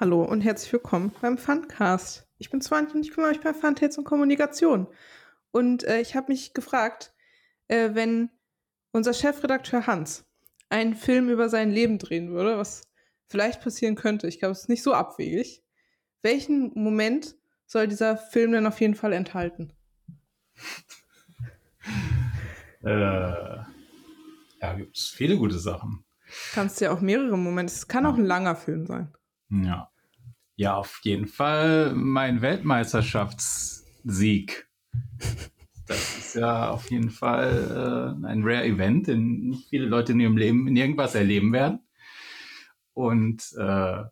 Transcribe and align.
Hallo 0.00 0.22
und 0.22 0.42
herzlich 0.42 0.72
willkommen 0.72 1.12
beim 1.20 1.38
Funcast. 1.38 2.24
Ich 2.38 2.50
bin 2.50 2.62
Swantje 2.62 2.94
und 2.94 3.04
ich 3.04 3.10
kümmere 3.10 3.30
mich 3.30 3.40
bei 3.40 3.52
Funtails 3.52 3.98
und 3.98 4.04
Kommunikation. 4.04 4.86
Und 5.50 5.82
äh, 5.82 6.00
ich 6.00 6.14
habe 6.14 6.30
mich 6.30 6.54
gefragt, 6.54 7.12
äh, 7.66 7.90
wenn 7.94 8.30
unser 8.92 9.12
Chefredakteur 9.12 9.88
Hans 9.88 10.24
einen 10.68 10.94
Film 10.94 11.28
über 11.28 11.48
sein 11.48 11.72
Leben 11.72 11.98
drehen 11.98 12.30
würde, 12.30 12.56
was 12.56 12.82
vielleicht 13.26 13.60
passieren 13.60 13.96
könnte, 13.96 14.28
ich 14.28 14.38
glaube, 14.38 14.52
es 14.52 14.60
ist 14.60 14.68
nicht 14.68 14.84
so 14.84 14.94
abwegig, 14.94 15.64
welchen 16.22 16.70
Moment 16.80 17.34
soll 17.66 17.88
dieser 17.88 18.16
Film 18.16 18.52
denn 18.52 18.68
auf 18.68 18.80
jeden 18.80 18.94
Fall 18.94 19.12
enthalten? 19.12 19.72
äh, 22.84 23.56
ja, 24.60 24.74
gibt 24.76 24.96
es 24.96 25.08
viele 25.08 25.36
gute 25.36 25.58
Sachen. 25.58 26.04
Kannst 26.52 26.80
ja 26.80 26.92
auch 26.92 27.00
mehrere 27.00 27.36
Momente. 27.36 27.72
Es 27.72 27.88
kann 27.88 28.06
auch 28.06 28.14
ein 28.14 28.26
langer 28.26 28.54
Film 28.54 28.86
sein. 28.86 29.12
Ja. 29.50 29.90
Ja, 30.56 30.74
auf 30.74 31.00
jeden 31.04 31.28
Fall 31.28 31.94
mein 31.94 32.42
Weltmeisterschaftssieg. 32.42 34.68
Das 35.86 36.18
ist 36.18 36.34
ja 36.34 36.70
auf 36.70 36.90
jeden 36.90 37.10
Fall 37.10 38.18
äh, 38.22 38.26
ein 38.26 38.42
Rare 38.42 38.64
Event, 38.64 39.06
den 39.06 39.48
nicht 39.48 39.68
viele 39.70 39.86
Leute 39.86 40.12
in 40.12 40.20
ihrem 40.20 40.36
Leben 40.36 40.68
in 40.68 40.76
irgendwas 40.76 41.14
erleben 41.14 41.52
werden. 41.52 41.80
Und 42.92 43.54
äh, 43.56 44.02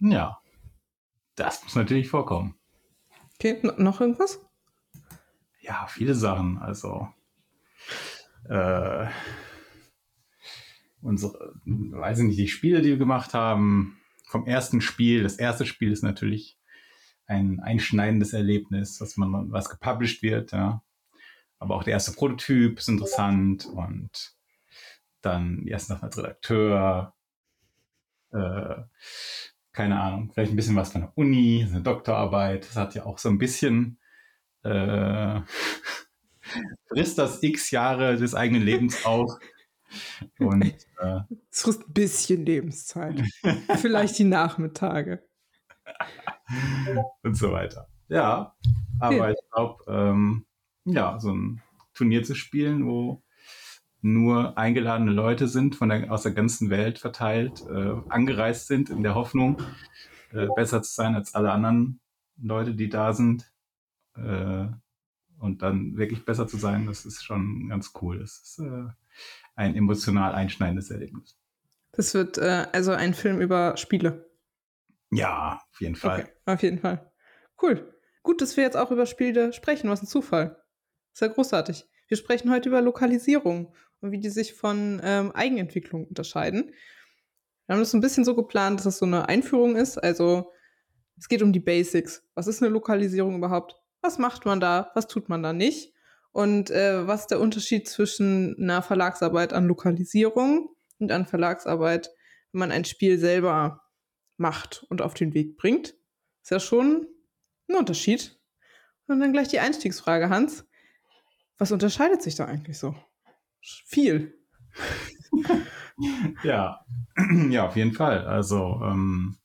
ja, 0.00 0.40
das 1.36 1.62
muss 1.62 1.74
natürlich 1.74 2.08
vorkommen. 2.08 2.58
Okay, 3.34 3.60
noch 3.78 4.00
irgendwas? 4.00 4.40
Ja, 5.60 5.86
viele 5.86 6.14
Sachen. 6.14 6.58
Also 6.58 7.08
äh, 8.48 9.06
unsere, 11.00 11.54
weiß 11.64 12.18
ich 12.18 12.24
nicht, 12.24 12.38
die 12.38 12.48
Spiele, 12.48 12.82
die 12.82 12.90
wir 12.90 12.98
gemacht 12.98 13.34
haben, 13.34 13.98
vom 14.26 14.46
ersten 14.46 14.80
Spiel. 14.80 15.22
Das 15.22 15.36
erste 15.36 15.64
Spiel 15.64 15.92
ist 15.92 16.02
natürlich 16.02 16.58
ein 17.26 17.60
einschneidendes 17.60 18.32
Erlebnis, 18.32 19.00
was 19.00 19.16
man, 19.16 19.50
was 19.50 19.70
gepublished 19.70 20.22
wird, 20.22 20.52
ja. 20.52 20.82
Aber 21.58 21.76
auch 21.76 21.84
der 21.84 21.94
erste 21.94 22.12
Prototyp 22.12 22.78
ist 22.78 22.88
interessant 22.88 23.64
und 23.66 24.36
dann 25.22 25.62
die 25.64 25.70
erste 25.70 25.94
Nacht 25.94 26.04
als 26.04 26.18
Redakteur, 26.18 27.14
äh, 28.32 28.82
keine 29.72 30.00
Ahnung, 30.00 30.30
vielleicht 30.32 30.52
ein 30.52 30.56
bisschen 30.56 30.76
was 30.76 30.92
von 30.92 31.02
der 31.02 31.12
Uni, 31.16 31.66
eine 31.68 31.80
Doktorarbeit. 31.80 32.66
Das 32.68 32.76
hat 32.76 32.94
ja 32.94 33.06
auch 33.06 33.18
so 33.18 33.28
ein 33.30 33.38
bisschen 33.38 33.98
äh, 34.62 35.40
frisst 36.88 37.18
das 37.18 37.42
x 37.42 37.70
Jahre 37.70 38.16
des 38.16 38.34
eigenen 38.34 38.62
Lebens 38.62 39.04
auf. 39.06 39.30
Und 40.38 40.64
äh, 41.00 41.20
es 41.50 41.62
frisst 41.62 41.88
ein 41.88 41.92
bisschen 41.92 42.44
Lebenszeit. 42.44 43.22
Vielleicht 43.76 44.18
die 44.18 44.24
Nachmittage. 44.24 45.22
Und 47.22 47.36
so 47.36 47.52
weiter. 47.52 47.88
Ja, 48.08 48.54
aber 49.00 49.16
ja. 49.16 49.30
ich 49.30 49.50
glaube, 49.52 49.84
ähm, 49.88 50.46
ja, 50.84 51.18
so 51.18 51.32
ein 51.32 51.62
Turnier 51.94 52.22
zu 52.22 52.34
spielen, 52.34 52.86
wo 52.86 53.22
nur 54.02 54.56
eingeladene 54.56 55.10
Leute 55.10 55.48
sind, 55.48 55.74
von 55.74 55.88
der, 55.88 56.12
aus 56.12 56.22
der 56.22 56.32
ganzen 56.32 56.70
Welt 56.70 56.98
verteilt, 56.98 57.64
äh, 57.68 57.94
angereist 58.08 58.68
sind, 58.68 58.88
in 58.90 59.02
der 59.02 59.14
Hoffnung, 59.14 59.60
äh, 60.32 60.46
besser 60.54 60.82
zu 60.82 60.94
sein 60.94 61.14
als 61.14 61.34
alle 61.34 61.50
anderen 61.50 62.00
Leute, 62.40 62.74
die 62.74 62.88
da 62.88 63.12
sind. 63.12 63.52
Äh, 64.14 64.66
und 65.38 65.62
dann 65.62 65.96
wirklich 65.96 66.24
besser 66.24 66.46
zu 66.46 66.56
sein, 66.56 66.86
das 66.86 67.04
ist 67.04 67.24
schon 67.24 67.68
ganz 67.68 67.92
cool. 68.00 68.20
Das 68.20 68.38
ist 68.38 68.58
äh, 68.60 68.86
ein 69.56 69.74
emotional 69.74 70.34
einschneidendes 70.34 70.90
Erlebnis. 70.90 71.36
Das 71.92 72.14
wird 72.14 72.38
äh, 72.38 72.66
also 72.72 72.92
ein 72.92 73.14
Film 73.14 73.40
über 73.40 73.76
Spiele. 73.76 74.30
Ja, 75.10 75.60
auf 75.72 75.80
jeden 75.80 75.96
Fall. 75.96 76.20
Okay, 76.20 76.30
auf 76.44 76.62
jeden 76.62 76.78
Fall. 76.78 77.12
Cool. 77.60 77.92
Gut, 78.22 78.42
dass 78.42 78.56
wir 78.56 78.64
jetzt 78.64 78.76
auch 78.76 78.90
über 78.90 79.06
Spiele 79.06 79.52
sprechen. 79.52 79.88
Was 79.88 80.02
ein 80.02 80.06
Zufall. 80.06 80.62
Ist 81.12 81.22
ja 81.22 81.28
großartig. 81.28 81.86
Wir 82.08 82.16
sprechen 82.16 82.50
heute 82.50 82.68
über 82.68 82.82
Lokalisierung 82.82 83.74
und 84.00 84.12
wie 84.12 84.20
die 84.20 84.28
sich 84.28 84.54
von 84.54 85.00
ähm, 85.02 85.32
Eigenentwicklung 85.32 86.06
unterscheiden. 86.06 86.72
Wir 87.66 87.74
haben 87.74 87.80
das 87.80 87.94
ein 87.94 88.00
bisschen 88.00 88.24
so 88.24 88.34
geplant, 88.34 88.78
dass 88.78 88.84
das 88.84 88.98
so 88.98 89.06
eine 89.06 89.28
Einführung 89.28 89.76
ist. 89.76 89.96
Also 89.96 90.52
es 91.18 91.28
geht 91.28 91.42
um 91.42 91.52
die 91.52 91.60
Basics. 91.60 92.22
Was 92.34 92.46
ist 92.46 92.62
eine 92.62 92.70
Lokalisierung 92.70 93.36
überhaupt? 93.36 93.76
Was 94.02 94.18
macht 94.18 94.44
man 94.44 94.60
da? 94.60 94.90
Was 94.94 95.06
tut 95.06 95.28
man 95.28 95.42
da 95.42 95.52
nicht? 95.52 95.94
Und 96.36 96.70
äh, 96.70 97.06
was 97.06 97.22
ist 97.22 97.30
der 97.30 97.40
Unterschied 97.40 97.88
zwischen 97.88 98.56
einer 98.60 98.82
Verlagsarbeit 98.82 99.54
an 99.54 99.66
Lokalisierung 99.66 100.68
und 100.98 101.10
an 101.10 101.24
Verlagsarbeit, 101.24 102.10
wenn 102.52 102.58
man 102.58 102.72
ein 102.72 102.84
Spiel 102.84 103.18
selber 103.18 103.80
macht 104.36 104.84
und 104.90 105.00
auf 105.00 105.14
den 105.14 105.32
Weg 105.32 105.56
bringt? 105.56 105.94
Ist 106.42 106.50
ja 106.50 106.60
schon 106.60 107.06
ein 107.70 107.76
Unterschied. 107.76 108.38
Und 109.06 109.20
dann 109.20 109.32
gleich 109.32 109.48
die 109.48 109.60
Einstiegsfrage, 109.60 110.28
Hans. 110.28 110.68
Was 111.56 111.72
unterscheidet 111.72 112.20
sich 112.20 112.34
da 112.34 112.44
eigentlich 112.44 112.76
so? 112.76 112.94
Viel. 113.86 114.38
ja, 116.44 116.84
ja, 117.48 117.66
auf 117.66 117.76
jeden 117.76 117.94
Fall. 117.94 118.26
Also 118.26 118.82
ähm, 118.84 119.38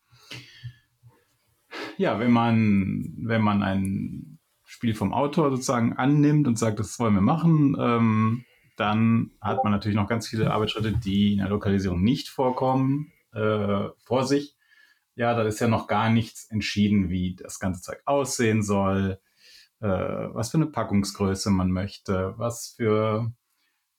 ja, 1.96 2.19
wenn 2.19 2.31
man 2.31 3.16
wenn 3.24 3.41
man 3.41 3.63
ein 3.63 4.41
Spiel 4.81 4.96
vom 4.96 5.14
Autor 5.14 5.52
sozusagen 5.52 5.94
annimmt 5.94 6.47
und 6.47 6.58
sagt, 6.58 6.80
das 6.80 6.97
wollen 6.97 7.14
wir 7.14 7.22
machen, 7.22 7.78
ähm, 7.80 8.46
dann 8.78 9.30
hat 9.40 9.64
man 9.64 9.72
natürlich 9.72 9.96
noch 9.96 10.08
ganz 10.08 10.28
viele 10.28 10.50
Arbeitsschritte, 10.50 10.94
die 10.94 11.34
in 11.34 11.38
der 11.38 11.50
Lokalisierung 11.50 12.02
nicht 12.02 12.30
vorkommen, 12.30 13.14
äh, 13.31 13.90
vor 14.03 14.25
sich. 14.25 14.56
Ja, 15.14 15.36
da 15.36 15.44
ist 15.44 15.59
ja 15.59 15.68
noch 15.68 15.86
gar 15.86 16.09
nichts 16.09 16.50
entschieden, 16.50 17.09
wie 17.09 17.36
das 17.36 17.59
ganze 17.59 17.84
Zeug 17.84 18.02
aussehen 18.06 18.64
soll, 18.64 19.19
äh, 19.81 19.88
was 19.88 20.50
für 20.50 20.58
eine 20.58 20.66
Packungsgröße 20.66 21.52
man 21.52 21.69
möchte, 21.69 22.34
was 22.38 22.74
für, 22.75 23.31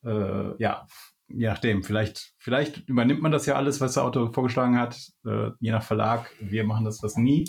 äh, 0.04 0.60
ja, 0.60 0.88
je 1.28 1.46
nachdem, 1.46 1.84
vielleicht, 1.84 2.34
vielleicht 2.38 2.88
übernimmt 2.88 3.22
man 3.22 3.30
das 3.30 3.46
ja 3.46 3.54
alles, 3.54 3.80
was 3.80 3.94
der 3.94 4.02
Autor 4.02 4.34
vorgeschlagen 4.34 4.80
hat, 4.80 4.98
äh, 5.24 5.50
je 5.60 5.70
nach 5.70 5.84
Verlag. 5.84 6.28
Wir 6.40 6.64
machen 6.64 6.84
das 6.84 7.04
was 7.04 7.16
nie. 7.16 7.44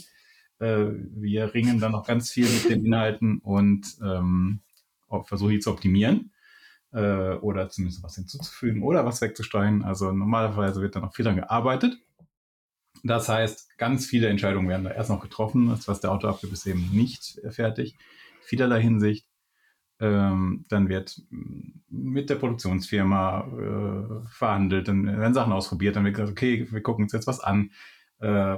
Äh, 0.64 0.94
wir 1.16 1.54
ringen 1.54 1.80
dann 1.80 1.92
noch 1.92 2.08
ganz 2.08 2.32
viel 2.32 2.48
mit 2.48 2.70
den 2.70 2.86
Inhalten 2.86 3.40
und 3.40 3.98
ähm, 4.02 4.62
versuchen 5.26 5.52
die 5.52 5.60
zu 5.60 5.72
optimieren 5.72 6.32
äh, 6.94 7.34
oder 7.36 7.70
zumindest 7.70 8.02
was 8.04 8.16
hinzuzufügen 8.16 8.82
oder 8.82 9.06
was 9.06 9.22
wegzusteuern. 9.22 9.84
Also 9.84 10.12
normalerweise 10.12 10.82
wird 10.82 10.96
dann 10.96 11.04
noch 11.04 11.14
viel 11.14 11.26
daran 11.26 11.42
gearbeitet. 11.42 11.98
Das 13.04 13.28
heißt, 13.28 13.78
ganz 13.78 14.06
viele 14.06 14.30
Entscheidungen 14.30 14.70
werden 14.70 14.86
da 14.86 14.92
erst 14.92 15.10
noch 15.10 15.20
getroffen, 15.20 15.68
das 15.68 15.88
was 15.90 16.00
der 16.00 16.12
Autor 16.12 16.30
abgibt, 16.30 16.54
ist 16.54 16.66
eben 16.66 16.90
nicht 16.94 17.42
fertig. 17.50 17.98
Vielerlei 18.42 18.82
Hinsicht. 18.82 19.28
Ähm, 20.00 20.66
dann 20.70 20.90
wird 20.90 21.22
mit 21.90 22.30
der 22.30 22.36
Produktionsfirma 22.36 23.48
äh, 23.48 24.28
verhandelt, 24.30 24.88
dann 24.88 25.06
werden 25.06 25.34
Sachen 25.34 25.54
ausprobiert, 25.54 25.96
dann 25.96 26.04
wird 26.04 26.16
gesagt, 26.16 26.32
okay, 26.32 26.68
wir 26.72 26.82
gucken 26.82 27.04
uns 27.04 27.14
jetzt 27.14 27.28
was 27.28 27.40
an. 27.40 27.72
Äh, 28.20 28.58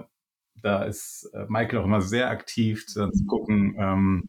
da 0.61 0.83
ist 0.83 1.29
äh, 1.33 1.45
Michael 1.47 1.79
auch 1.79 1.85
immer 1.85 2.01
sehr 2.01 2.29
aktiv 2.29 2.85
zu, 2.87 3.09
zu 3.09 3.25
gucken, 3.25 3.75
ähm, 3.77 4.23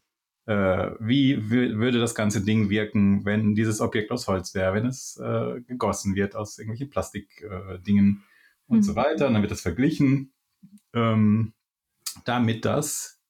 äh, 0.45 0.91
wie 0.99 1.49
würde 1.49 1.99
das 1.99 2.15
ganze 2.15 2.43
Ding 2.43 2.69
wirken, 2.69 3.25
wenn 3.25 3.53
dieses 3.53 3.81
Objekt 3.81 4.11
aus 4.11 4.27
Holz 4.27 4.55
wäre, 4.55 4.73
wenn 4.73 4.85
es 4.85 5.17
äh, 5.17 5.61
gegossen 5.61 6.15
wird 6.15 6.35
aus 6.35 6.57
irgendwelchen 6.57 6.89
Plastikdingen 6.89 8.23
äh, 8.23 8.71
und 8.71 8.77
mhm. 8.77 8.83
so 8.83 8.95
weiter. 8.95 9.27
Und 9.27 9.33
dann 9.33 9.41
wird 9.41 9.51
das 9.51 9.61
verglichen, 9.61 10.33
ähm, 10.93 11.53
damit 12.23 12.63
das 12.63 13.21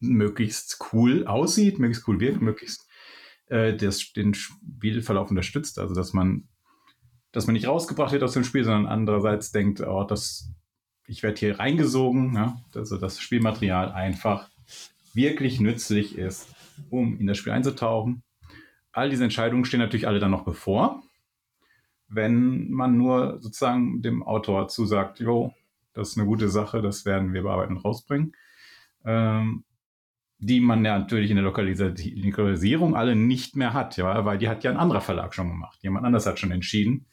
möglichst 0.00 0.78
cool 0.92 1.26
aussieht, 1.26 1.78
möglichst 1.78 2.06
cool 2.06 2.20
wirkt, 2.20 2.42
möglichst 2.42 2.86
äh, 3.46 3.74
das, 3.74 4.12
den 4.12 4.34
Spielverlauf 4.34 5.30
unterstützt. 5.30 5.78
Also 5.78 5.94
dass 5.94 6.12
man 6.12 6.48
dass 7.32 7.46
man 7.46 7.54
nicht 7.54 7.66
rausgebracht 7.66 8.12
wird 8.12 8.22
aus 8.22 8.34
dem 8.34 8.44
Spiel, 8.44 8.62
sondern 8.62 8.86
andererseits 8.86 9.52
denkt, 9.52 9.80
oh, 9.80 10.04
das 10.04 10.52
ich 11.06 11.22
werde 11.22 11.38
hier 11.38 11.58
reingesogen, 11.58 12.34
ja, 12.34 12.60
also 12.74 12.96
das 12.96 13.20
Spielmaterial 13.20 13.92
einfach 13.92 14.48
wirklich 15.14 15.60
nützlich 15.60 16.16
ist, 16.16 16.54
um 16.90 17.18
in 17.18 17.26
das 17.26 17.38
Spiel 17.38 17.52
einzutauchen. 17.52 18.22
All 18.92 19.10
diese 19.10 19.24
Entscheidungen 19.24 19.64
stehen 19.64 19.80
natürlich 19.80 20.06
alle 20.06 20.20
dann 20.20 20.30
noch 20.30 20.44
bevor. 20.44 21.02
Wenn 22.08 22.70
man 22.70 22.96
nur 22.96 23.38
sozusagen 23.40 24.02
dem 24.02 24.22
Autor 24.22 24.68
zusagt, 24.68 25.20
jo, 25.20 25.54
das 25.94 26.10
ist 26.10 26.18
eine 26.18 26.26
gute 26.26 26.48
Sache, 26.48 26.82
das 26.82 27.04
werden 27.04 27.32
wir 27.32 27.42
bearbeiten 27.42 27.76
und 27.76 27.84
rausbringen, 27.84 28.34
ähm, 29.04 29.64
die 30.38 30.60
man 30.60 30.84
ja 30.84 30.98
natürlich 30.98 31.30
in 31.30 31.36
der 31.36 31.44
Lokalisierung 31.44 32.96
alle 32.96 33.14
nicht 33.14 33.56
mehr 33.56 33.72
hat, 33.74 33.96
ja, 33.96 34.24
weil 34.24 34.38
die 34.38 34.48
hat 34.48 34.64
ja 34.64 34.70
ein 34.70 34.76
anderer 34.76 35.00
Verlag 35.00 35.34
schon 35.34 35.48
gemacht. 35.48 35.78
Jemand 35.82 36.04
anders 36.04 36.26
hat 36.26 36.38
schon 36.38 36.50
entschieden, 36.50 37.06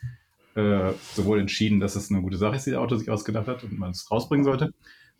äh, 0.56 0.94
sowohl 1.14 1.40
entschieden, 1.40 1.80
dass 1.80 1.96
es 1.96 2.12
eine 2.12 2.22
gute 2.22 2.38
Sache 2.38 2.56
ist, 2.56 2.66
die 2.66 2.72
der 2.72 2.82
Autor 2.82 2.98
sich 2.98 3.10
ausgedacht 3.10 3.48
hat 3.48 3.64
und 3.64 3.78
man 3.78 3.92
es 3.92 4.10
rausbringen 4.10 4.44
sollte, 4.44 4.74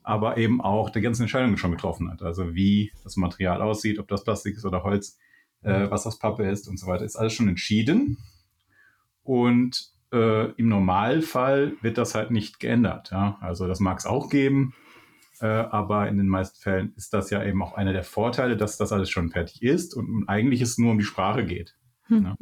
aber 0.04 0.38
eben 0.38 0.62
auch 0.62 0.90
die 0.90 1.02
ganzen 1.02 1.24
Entscheidungen 1.24 1.58
schon 1.58 1.72
getroffen 1.72 2.10
hat. 2.12 2.22
Also 2.22 2.56
wie 2.56 2.92
das 3.04 3.16
Material 3.16 3.62
aussieht, 3.62 4.00
ob 4.00 4.08
das 4.08 4.24
Plastik 4.24 4.56
ist 4.58 4.66
oder 4.66 4.84
Holz, 4.84 5.18
äh, 5.62 5.90
was 5.90 6.04
das 6.04 6.20
Pappe 6.20 6.50
ist 6.50 6.68
und 6.68 6.80
so 6.80 6.88
weiter, 6.88 7.06
ist 7.06 7.16
alles 7.16 7.34
schon 7.34 7.48
entschieden. 7.48 8.18
Und 9.24 9.92
äh, 10.12 10.52
im 10.54 10.70
Normalfall 10.70 11.74
wird 11.82 11.98
das 11.98 12.16
halt 12.16 12.32
nicht 12.32 12.60
geändert. 12.60 13.12
Ja? 13.12 13.38
Also 13.42 13.68
das 13.68 13.80
mag 13.80 14.00
es 14.00 14.06
auch 14.06 14.30
geben, 14.30 14.74
Äh, 15.42 15.48
aber 15.48 16.10
in 16.10 16.18
den 16.18 16.28
meisten 16.28 16.60
Fällen 16.60 16.92
ist 16.98 17.14
das 17.14 17.30
ja 17.30 17.42
eben 17.42 17.64
auch 17.64 17.74
einer 17.74 17.94
der 17.94 18.04
Vorteile, 18.04 18.58
dass 18.58 18.76
das 18.76 18.92
alles 18.92 19.10
schon 19.10 19.30
fertig 19.30 19.62
ist 19.62 19.96
und 19.96 20.28
eigentlich 20.28 20.60
es 20.60 20.78
nur 20.78 20.92
um 20.92 20.98
die 20.98 21.06
Sprache 21.06 21.46
geht. 21.46 21.78
Hm. 22.08 22.24
Ja. 22.26 22.36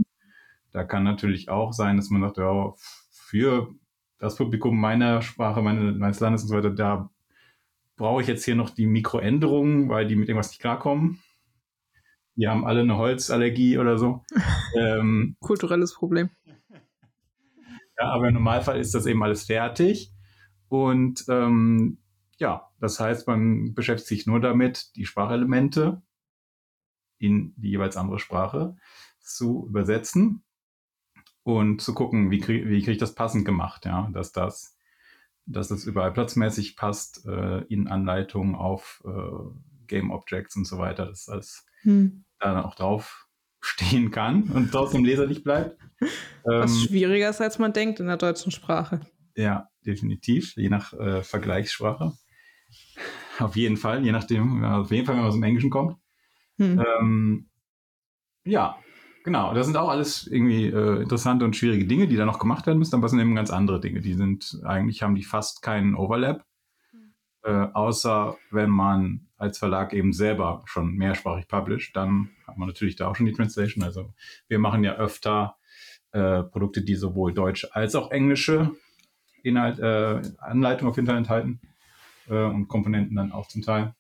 Da 0.72 0.84
kann 0.84 1.04
natürlich 1.04 1.50
auch 1.50 1.74
sein, 1.74 1.98
dass 1.98 2.10
man 2.10 2.22
sagt, 2.22 2.38
ja, 2.38 2.74
für 3.10 3.74
das 4.20 4.36
Publikum 4.36 4.80
meiner 4.80 5.22
Sprache, 5.22 5.62
meine, 5.62 5.92
meines 5.94 6.20
Landes 6.20 6.44
und 6.44 6.50
so 6.50 6.56
weiter, 6.56 6.72
da 6.72 7.10
brauche 7.96 8.22
ich 8.22 8.28
jetzt 8.28 8.46
hier 8.46 8.56
noch 8.56 8.70
die 8.70 8.88
Mikroänderungen, 8.88 9.90
weil 9.90 10.08
die 10.08 10.16
mit 10.16 10.30
irgendwas 10.30 10.50
nicht 10.50 10.62
klarkommen. 10.62 11.22
Die 12.36 12.48
haben 12.48 12.66
alle 12.66 12.82
eine 12.82 12.98
Holzallergie 12.98 13.78
oder 13.78 13.98
so. 13.98 14.24
ähm, 14.76 15.36
Kulturelles 15.40 15.94
Problem. 15.94 16.30
Ja, 18.00 18.12
aber 18.12 18.28
im 18.28 18.36
Normalfall 18.36 18.80
ist 18.80 18.94
das 18.94 19.08
eben 19.08 19.24
alles 19.24 19.46
fertig. 19.46 20.14
Und 20.70 21.26
ähm, 21.30 21.98
ja, 22.38 22.70
das 22.80 23.00
heißt, 23.00 23.28
man 23.28 23.74
beschäftigt 23.74 24.08
sich 24.08 24.28
nur 24.28 24.40
damit, 24.40 24.96
die 24.96 25.06
Sprachelemente 25.06 26.04
in 27.18 27.54
die 27.58 27.70
jeweils 27.70 27.98
andere 27.98 28.20
Sprache 28.20 28.76
zu 29.20 29.66
übersetzen 29.68 30.44
und 31.48 31.82
zu 31.82 31.94
gucken, 31.94 32.30
wie 32.30 32.40
kriege 32.40 32.68
wie 32.68 32.82
krieg 32.82 32.96
ich 32.96 32.98
das 32.98 33.16
passend 33.16 33.46
gemacht, 33.46 33.86
ja, 33.86 34.10
dass 34.12 34.34
das, 34.34 34.78
dass 35.46 35.70
das 35.70 35.86
überall 35.86 36.12
platzmäßig 36.12 36.76
passt 36.76 37.26
äh, 37.26 37.60
in 37.70 37.88
Anleitungen 37.88 38.54
auf 38.54 39.02
äh, 39.06 39.88
Game 39.88 40.12
Objects 40.12 40.58
und 40.58 40.66
so 40.66 40.78
weiter, 40.78 41.06
dass 41.06 41.26
das 41.26 41.66
hm. 41.84 42.26
da 42.40 42.66
auch 42.66 42.76
drauf 42.76 43.28
stehen 43.62 44.12
kann 44.12 44.44
und 44.44 44.72
trotzdem 44.74 45.06
leserlich 45.06 45.42
bleibt. 45.42 45.80
Was 46.44 46.72
ähm, 46.72 46.88
schwieriger 46.88 47.30
ist, 47.30 47.40
als 47.40 47.60
man 47.60 47.72
denkt 47.72 48.02
in 48.02 48.08
der 48.08 48.18
deutschen 48.18 48.52
Sprache. 48.52 49.00
Ja, 49.38 49.70
definitiv, 49.86 50.54
je 50.58 50.68
nach 50.68 50.92
äh, 50.94 51.24
Vergleichssprache. 51.24 52.12
Auf 53.40 53.56
jeden 53.56 53.78
Fall, 53.78 54.04
je 54.04 54.12
nachdem, 54.12 54.66
auf 54.66 54.92
jeden 54.92 55.06
Fall, 55.06 55.16
wenn 55.16 55.22
man 55.22 55.30
aus 55.30 55.36
dem 55.36 55.44
Englischen 55.44 55.70
kommt. 55.70 55.96
Hm. 56.58 56.84
Ähm, 57.00 57.50
ja, 58.44 58.78
Genau, 59.28 59.54
das 59.54 59.66
sind 59.66 59.76
auch 59.76 59.90
alles 59.90 60.26
irgendwie 60.26 60.68
äh, 60.68 61.02
interessante 61.02 61.44
und 61.44 61.54
schwierige 61.54 61.86
Dinge, 61.86 62.08
die 62.08 62.16
da 62.16 62.24
noch 62.24 62.40
gemacht 62.40 62.66
werden 62.66 62.80
müssen, 62.80 62.96
aber 62.96 63.08
es 63.08 63.12
sind 63.12 63.20
eben 63.20 63.36
ganz 63.36 63.52
andere 63.52 63.82
Dinge. 63.82 64.00
Die 64.00 64.14
sind, 64.14 64.62
eigentlich 64.64 65.04
haben 65.04 65.16
die 65.16 65.26
fast 65.26 65.62
keinen 65.62 65.96
Overlap, 65.96 66.46
äh, 67.44 67.68
außer 67.74 68.38
wenn 68.52 68.70
man 68.70 69.28
als 69.36 69.58
Verlag 69.58 69.92
eben 69.92 70.14
selber 70.14 70.64
schon 70.64 70.94
mehrsprachig 70.94 71.50
publisht, 71.50 71.94
dann 71.94 72.30
hat 72.48 72.58
man 72.58 72.70
natürlich 72.70 72.96
da 72.96 73.10
auch 73.10 73.18
schon 73.18 73.26
die 73.26 73.34
Translation. 73.34 73.84
Also 73.84 74.14
wir 74.48 74.60
machen 74.60 74.86
ja 74.86 74.96
öfter 74.96 75.58
äh, 76.14 76.44
Produkte, 76.44 76.82
die 76.82 76.96
sowohl 76.96 77.34
deutsche 77.34 77.76
als 77.76 77.96
auch 77.96 78.12
englische 78.12 78.72
Inhalt, 79.44 79.78
äh, 79.80 80.22
Anleitung 80.38 80.88
auf 80.88 80.96
jeden 80.96 81.08
Fall 81.08 81.18
enthalten 81.18 81.60
äh, 82.30 82.46
und 82.46 82.70
Komponenten 82.70 83.18
dann 83.18 83.34
auch 83.34 83.50
zum 83.50 83.62
Teil. 83.62 83.94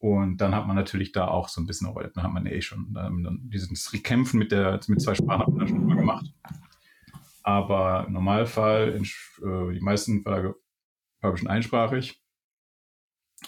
Und 0.00 0.38
dann 0.38 0.54
hat 0.54 0.66
man 0.66 0.76
natürlich 0.76 1.12
da 1.12 1.28
auch 1.28 1.48
so 1.48 1.60
ein 1.60 1.66
bisschen 1.66 1.86
Overlap. 1.86 2.14
Dann 2.14 2.24
hat 2.24 2.32
man 2.32 2.46
eh 2.46 2.62
schon 2.62 2.96
ähm, 2.98 3.50
dieses 3.52 3.92
Kämpfen 4.02 4.38
mit, 4.38 4.50
der, 4.50 4.80
mit 4.88 5.02
zwei 5.02 5.14
Sprachen 5.14 5.42
hat 5.42 5.52
man 5.52 5.68
schon 5.68 5.86
mal 5.86 5.96
gemacht. 5.96 6.32
Aber 7.42 8.06
im 8.06 8.14
Normalfall, 8.14 8.92
in, 8.92 9.04
äh, 9.04 9.74
die 9.74 9.80
meisten 9.80 10.22
Verlage 10.22 10.56
publishen 11.20 11.48
einsprachig. 11.48 12.22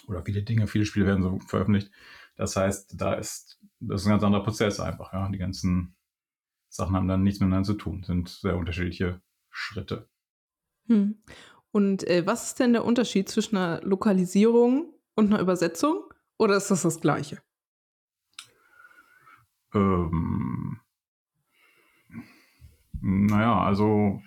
Oder 0.06 0.22
viele 0.22 0.42
Dinge, 0.42 0.66
viele 0.66 0.84
Spiele 0.84 1.06
werden 1.06 1.22
so 1.22 1.38
veröffentlicht. 1.48 1.90
Das 2.36 2.54
heißt, 2.54 3.00
da 3.00 3.14
ist, 3.14 3.58
das 3.80 4.02
ist 4.02 4.06
ein 4.06 4.10
ganz 4.10 4.22
anderer 4.22 4.44
Prozess 4.44 4.78
einfach. 4.78 5.10
Ja. 5.14 5.30
Die 5.30 5.38
ganzen 5.38 5.96
Sachen 6.68 6.94
haben 6.94 7.08
dann 7.08 7.22
nichts 7.22 7.40
miteinander 7.40 7.66
zu 7.66 7.74
tun, 7.74 8.02
sind 8.02 8.28
sehr 8.28 8.58
unterschiedliche 8.58 9.22
Schritte. 9.48 10.10
Hm. 10.88 11.22
Und 11.70 12.06
äh, 12.06 12.26
was 12.26 12.48
ist 12.48 12.60
denn 12.60 12.74
der 12.74 12.84
Unterschied 12.84 13.30
zwischen 13.30 13.56
einer 13.56 13.80
Lokalisierung 13.82 14.92
und 15.14 15.32
einer 15.32 15.40
Übersetzung? 15.40 16.11
Oder 16.42 16.56
ist 16.56 16.72
das 16.72 16.82
das 16.82 17.00
Gleiche? 17.00 17.40
Ähm, 19.72 20.80
naja, 23.00 23.62
also 23.62 24.20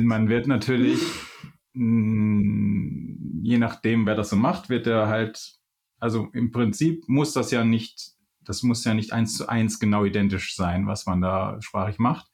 man 0.00 0.28
wird 0.28 0.46
natürlich, 0.46 1.02
mm, 1.72 3.42
je 3.42 3.58
nachdem, 3.58 4.06
wer 4.06 4.14
das 4.14 4.30
so 4.30 4.36
macht, 4.36 4.68
wird 4.68 4.86
er 4.86 5.08
halt, 5.08 5.58
also 5.98 6.28
im 6.34 6.52
Prinzip 6.52 7.08
muss 7.08 7.32
das 7.32 7.50
ja 7.50 7.64
nicht, 7.64 8.12
das 8.44 8.62
muss 8.62 8.84
ja 8.84 8.94
nicht 8.94 9.12
eins 9.12 9.36
zu 9.36 9.48
eins 9.48 9.80
genau 9.80 10.04
identisch 10.04 10.54
sein, 10.54 10.86
was 10.86 11.04
man 11.04 11.20
da 11.20 11.60
sprachlich 11.60 11.98
macht, 11.98 12.30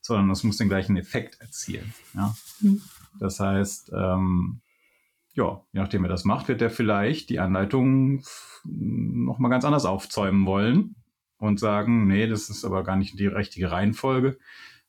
sondern 0.00 0.28
das 0.28 0.44
muss 0.44 0.58
den 0.58 0.68
gleichen 0.68 0.96
Effekt 0.96 1.40
erzielen. 1.40 1.92
Ja? 2.14 2.36
Hm. 2.60 2.80
Das 3.18 3.40
heißt, 3.40 3.90
ähm, 3.92 4.60
ja, 5.40 5.62
je 5.72 5.80
nachdem, 5.80 6.02
wer 6.02 6.10
das 6.10 6.26
macht, 6.26 6.48
wird 6.48 6.60
er 6.60 6.68
vielleicht 6.68 7.30
die 7.30 7.40
Anleitung 7.40 8.22
nochmal 8.64 9.50
ganz 9.50 9.64
anders 9.64 9.86
aufzäumen 9.86 10.44
wollen 10.44 10.96
und 11.38 11.58
sagen, 11.58 12.06
nee, 12.06 12.26
das 12.26 12.50
ist 12.50 12.64
aber 12.64 12.84
gar 12.84 12.96
nicht 12.96 13.18
die 13.18 13.26
richtige 13.26 13.72
Reihenfolge. 13.72 14.38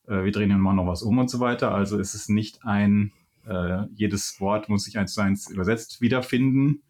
Äh, 0.06 0.24
wir 0.24 0.32
drehen 0.32 0.50
hier 0.50 0.58
mal 0.58 0.74
noch 0.74 0.86
was 0.86 1.02
um 1.02 1.16
und 1.18 1.30
so 1.30 1.40
weiter. 1.40 1.74
Also 1.74 1.98
ist 1.98 2.14
es 2.14 2.28
nicht 2.28 2.64
ein, 2.64 3.12
äh, 3.46 3.86
jedes 3.94 4.40
Wort 4.40 4.68
muss 4.68 4.84
sich 4.84 4.98
eins 4.98 5.14
zu 5.14 5.22
eins 5.22 5.50
übersetzt 5.50 6.02
wiederfinden. 6.02 6.82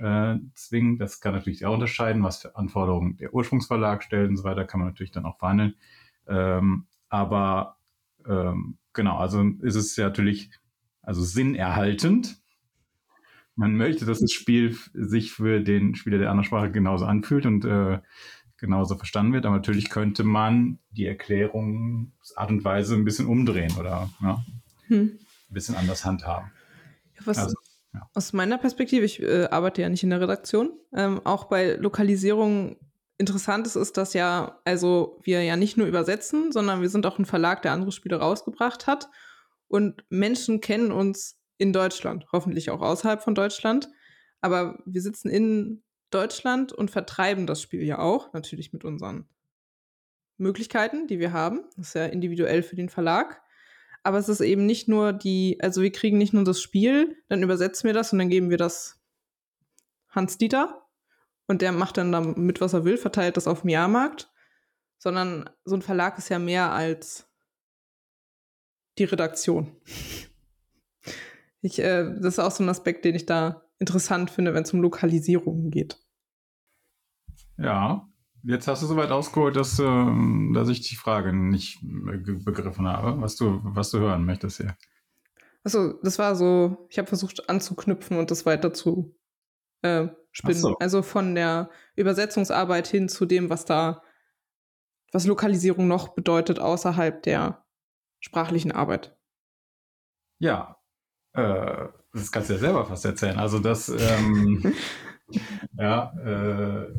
Äh, 0.00 0.38
zwingend, 0.54 1.00
das 1.00 1.20
kann 1.20 1.34
natürlich 1.34 1.66
auch 1.66 1.74
unterscheiden, 1.74 2.24
was 2.24 2.42
für 2.42 2.56
Anforderungen 2.56 3.16
der 3.16 3.32
Ursprungsverlag 3.32 4.02
stellt 4.02 4.28
und 4.28 4.36
so 4.36 4.44
weiter, 4.44 4.64
kann 4.64 4.80
man 4.80 4.88
natürlich 4.88 5.12
dann 5.12 5.24
auch 5.24 5.38
verhandeln. 5.38 5.74
Ähm, 6.26 6.86
aber 7.08 7.76
ähm, 8.28 8.78
genau, 8.92 9.18
also 9.18 9.42
ist 9.62 9.76
es 9.76 9.94
ja 9.94 10.06
natürlich 10.06 10.50
also 11.02 11.22
sinnerhaltend, 11.22 12.42
man 13.58 13.74
möchte, 13.74 14.06
dass 14.06 14.20
das 14.20 14.30
Spiel 14.30 14.78
sich 14.94 15.32
für 15.32 15.60
den 15.60 15.96
Spieler 15.96 16.18
der 16.18 16.30
anderen 16.30 16.44
Sprache 16.44 16.70
genauso 16.70 17.06
anfühlt 17.06 17.44
und 17.44 17.64
äh, 17.64 17.98
genauso 18.56 18.96
verstanden 18.96 19.32
wird. 19.32 19.46
Aber 19.46 19.56
natürlich 19.56 19.90
könnte 19.90 20.22
man 20.22 20.78
die 20.92 21.06
Erklärungsart 21.06 22.50
und 22.50 22.64
Weise 22.64 22.94
ein 22.94 23.04
bisschen 23.04 23.26
umdrehen 23.26 23.72
oder 23.76 24.08
ja, 24.22 24.44
hm. 24.86 25.18
ein 25.50 25.54
bisschen 25.54 25.74
anders 25.74 26.04
handhaben. 26.04 26.52
Was, 27.24 27.38
also, 27.38 27.56
ja. 27.92 28.08
Aus 28.14 28.32
meiner 28.32 28.58
Perspektive, 28.58 29.04
ich 29.04 29.20
äh, 29.20 29.48
arbeite 29.50 29.82
ja 29.82 29.88
nicht 29.88 30.04
in 30.04 30.10
der 30.10 30.20
Redaktion, 30.20 30.70
ähm, 30.94 31.20
auch 31.24 31.44
bei 31.44 31.74
Lokalisierung 31.74 32.76
interessant 33.16 33.66
ist, 33.66 33.74
ist, 33.74 33.96
dass 33.96 34.14
ja, 34.14 34.60
also 34.64 35.18
wir 35.24 35.42
ja 35.42 35.56
nicht 35.56 35.76
nur 35.76 35.88
übersetzen, 35.88 36.52
sondern 36.52 36.80
wir 36.80 36.90
sind 36.90 37.06
auch 37.06 37.18
ein 37.18 37.26
Verlag, 37.26 37.62
der 37.62 37.72
andere 37.72 37.90
Spiele 37.90 38.20
rausgebracht 38.20 38.86
hat. 38.86 39.08
Und 39.66 40.04
Menschen 40.10 40.60
kennen 40.60 40.92
uns 40.92 41.37
in 41.58 41.72
Deutschland, 41.72 42.26
hoffentlich 42.32 42.70
auch 42.70 42.80
außerhalb 42.80 43.22
von 43.22 43.34
Deutschland. 43.34 43.88
Aber 44.40 44.78
wir 44.86 45.02
sitzen 45.02 45.28
in 45.28 45.82
Deutschland 46.10 46.72
und 46.72 46.90
vertreiben 46.90 47.46
das 47.46 47.60
Spiel 47.60 47.82
ja 47.82 47.98
auch, 47.98 48.32
natürlich 48.32 48.72
mit 48.72 48.84
unseren 48.84 49.28
Möglichkeiten, 50.38 51.06
die 51.08 51.18
wir 51.18 51.32
haben. 51.32 51.64
Das 51.76 51.88
ist 51.88 51.94
ja 51.94 52.06
individuell 52.06 52.62
für 52.62 52.76
den 52.76 52.88
Verlag. 52.88 53.42
Aber 54.04 54.18
es 54.18 54.28
ist 54.28 54.40
eben 54.40 54.64
nicht 54.64 54.88
nur 54.88 55.12
die, 55.12 55.58
also 55.60 55.82
wir 55.82 55.92
kriegen 55.92 56.16
nicht 56.16 56.32
nur 56.32 56.44
das 56.44 56.62
Spiel, 56.62 57.22
dann 57.28 57.42
übersetzen 57.42 57.88
wir 57.88 57.94
das 57.94 58.12
und 58.12 58.20
dann 58.20 58.30
geben 58.30 58.48
wir 58.48 58.56
das 58.56 59.00
Hans 60.08 60.38
Dieter 60.38 60.86
und 61.46 61.62
der 61.62 61.72
macht 61.72 61.96
dann 61.96 62.12
damit, 62.12 62.60
was 62.60 62.72
er 62.72 62.84
will, 62.84 62.96
verteilt 62.96 63.36
das 63.36 63.48
auf 63.48 63.62
dem 63.62 63.70
Jahrmarkt, 63.70 64.30
sondern 64.98 65.50
so 65.64 65.74
ein 65.74 65.82
Verlag 65.82 66.16
ist 66.18 66.28
ja 66.28 66.38
mehr 66.38 66.72
als 66.72 67.28
die 68.98 69.04
Redaktion. 69.04 69.76
Ich, 71.60 71.78
äh, 71.78 72.04
das 72.20 72.34
ist 72.34 72.38
auch 72.38 72.50
so 72.50 72.62
ein 72.62 72.68
Aspekt, 72.68 73.04
den 73.04 73.14
ich 73.14 73.26
da 73.26 73.62
interessant 73.78 74.30
finde, 74.30 74.54
wenn 74.54 74.62
es 74.62 74.72
um 74.72 74.80
Lokalisierungen 74.80 75.70
geht. 75.70 75.98
Ja, 77.56 78.08
jetzt 78.42 78.68
hast 78.68 78.82
du 78.82 78.86
soweit 78.86 79.10
ausgeholt, 79.10 79.56
dass, 79.56 79.78
äh, 79.78 80.06
dass 80.54 80.68
ich 80.68 80.88
die 80.88 80.96
Frage 80.96 81.32
nicht 81.32 81.80
begriffen 81.82 82.86
habe, 82.86 83.20
was 83.20 83.36
du, 83.36 83.60
was 83.62 83.90
du 83.90 83.98
hören 83.98 84.24
möchtest 84.24 84.58
hier. 84.58 84.76
Achso, 85.64 85.94
das 86.02 86.18
war 86.18 86.36
so, 86.36 86.86
ich 86.88 86.98
habe 86.98 87.08
versucht 87.08 87.48
anzuknüpfen 87.50 88.16
und 88.16 88.30
das 88.30 88.46
weiter 88.46 88.72
zu 88.72 89.16
äh, 89.82 90.08
spinnen. 90.30 90.60
So. 90.60 90.78
Also 90.78 91.02
von 91.02 91.34
der 91.34 91.70
Übersetzungsarbeit 91.96 92.86
hin 92.86 93.08
zu 93.08 93.26
dem, 93.26 93.50
was 93.50 93.64
da, 93.64 94.02
was 95.12 95.26
Lokalisierung 95.26 95.88
noch 95.88 96.14
bedeutet 96.14 96.58
außerhalb 96.60 97.22
der 97.22 97.64
sprachlichen 98.20 98.72
Arbeit. 98.72 99.16
Ja, 100.38 100.77
äh, 101.38 101.88
das 102.12 102.32
kannst 102.32 102.50
du 102.50 102.54
ja 102.54 102.58
selber 102.58 102.84
fast 102.86 103.04
erzählen. 103.04 103.38
Also 103.38 103.58
das, 103.58 103.88
ähm, 103.88 104.74
ja, 105.78 106.12
äh, 106.24 106.92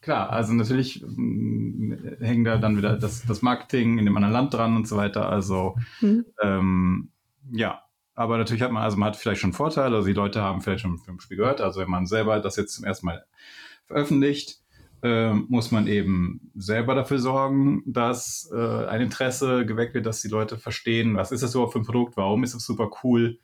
klar, 0.00 0.30
also 0.30 0.52
natürlich 0.52 1.02
äh, 1.02 2.16
hängt 2.20 2.46
da 2.46 2.58
dann 2.58 2.76
wieder 2.76 2.96
das, 2.96 3.24
das 3.24 3.42
Marketing 3.42 3.98
in 3.98 4.04
dem 4.04 4.16
anderen 4.16 4.32
Land 4.32 4.54
dran 4.54 4.76
und 4.76 4.86
so 4.86 4.96
weiter. 4.96 5.28
Also 5.28 5.76
mhm. 6.00 6.26
ähm, 6.42 7.10
ja, 7.50 7.82
aber 8.14 8.38
natürlich 8.38 8.62
hat 8.62 8.72
man, 8.72 8.82
also 8.82 8.96
man 8.96 9.08
hat 9.08 9.16
vielleicht 9.16 9.40
schon 9.40 9.52
Vorteile, 9.52 9.96
also 9.96 10.06
die 10.06 10.14
Leute 10.14 10.42
haben 10.42 10.60
vielleicht 10.60 10.82
schon 10.82 10.98
vom 10.98 11.20
Spiel 11.20 11.38
gehört. 11.38 11.60
Also 11.60 11.80
wenn 11.80 11.90
man 11.90 12.06
selber 12.06 12.38
das 12.40 12.56
jetzt 12.56 12.74
zum 12.74 12.84
ersten 12.84 13.06
Mal 13.06 13.24
veröffentlicht, 13.86 14.60
äh, 15.02 15.32
muss 15.32 15.72
man 15.72 15.88
eben 15.88 16.52
selber 16.54 16.94
dafür 16.94 17.18
sorgen, 17.18 17.82
dass 17.86 18.48
äh, 18.54 18.86
ein 18.86 19.00
Interesse 19.00 19.66
geweckt 19.66 19.94
wird, 19.94 20.06
dass 20.06 20.20
die 20.20 20.28
Leute 20.28 20.58
verstehen, 20.58 21.16
was 21.16 21.32
ist 21.32 21.42
das 21.42 21.54
überhaupt 21.54 21.72
für 21.72 21.80
ein 21.80 21.84
Produkt, 21.84 22.16
warum 22.16 22.44
ist 22.44 22.54
es 22.54 22.64
super 22.64 22.88
cool, 23.02 23.40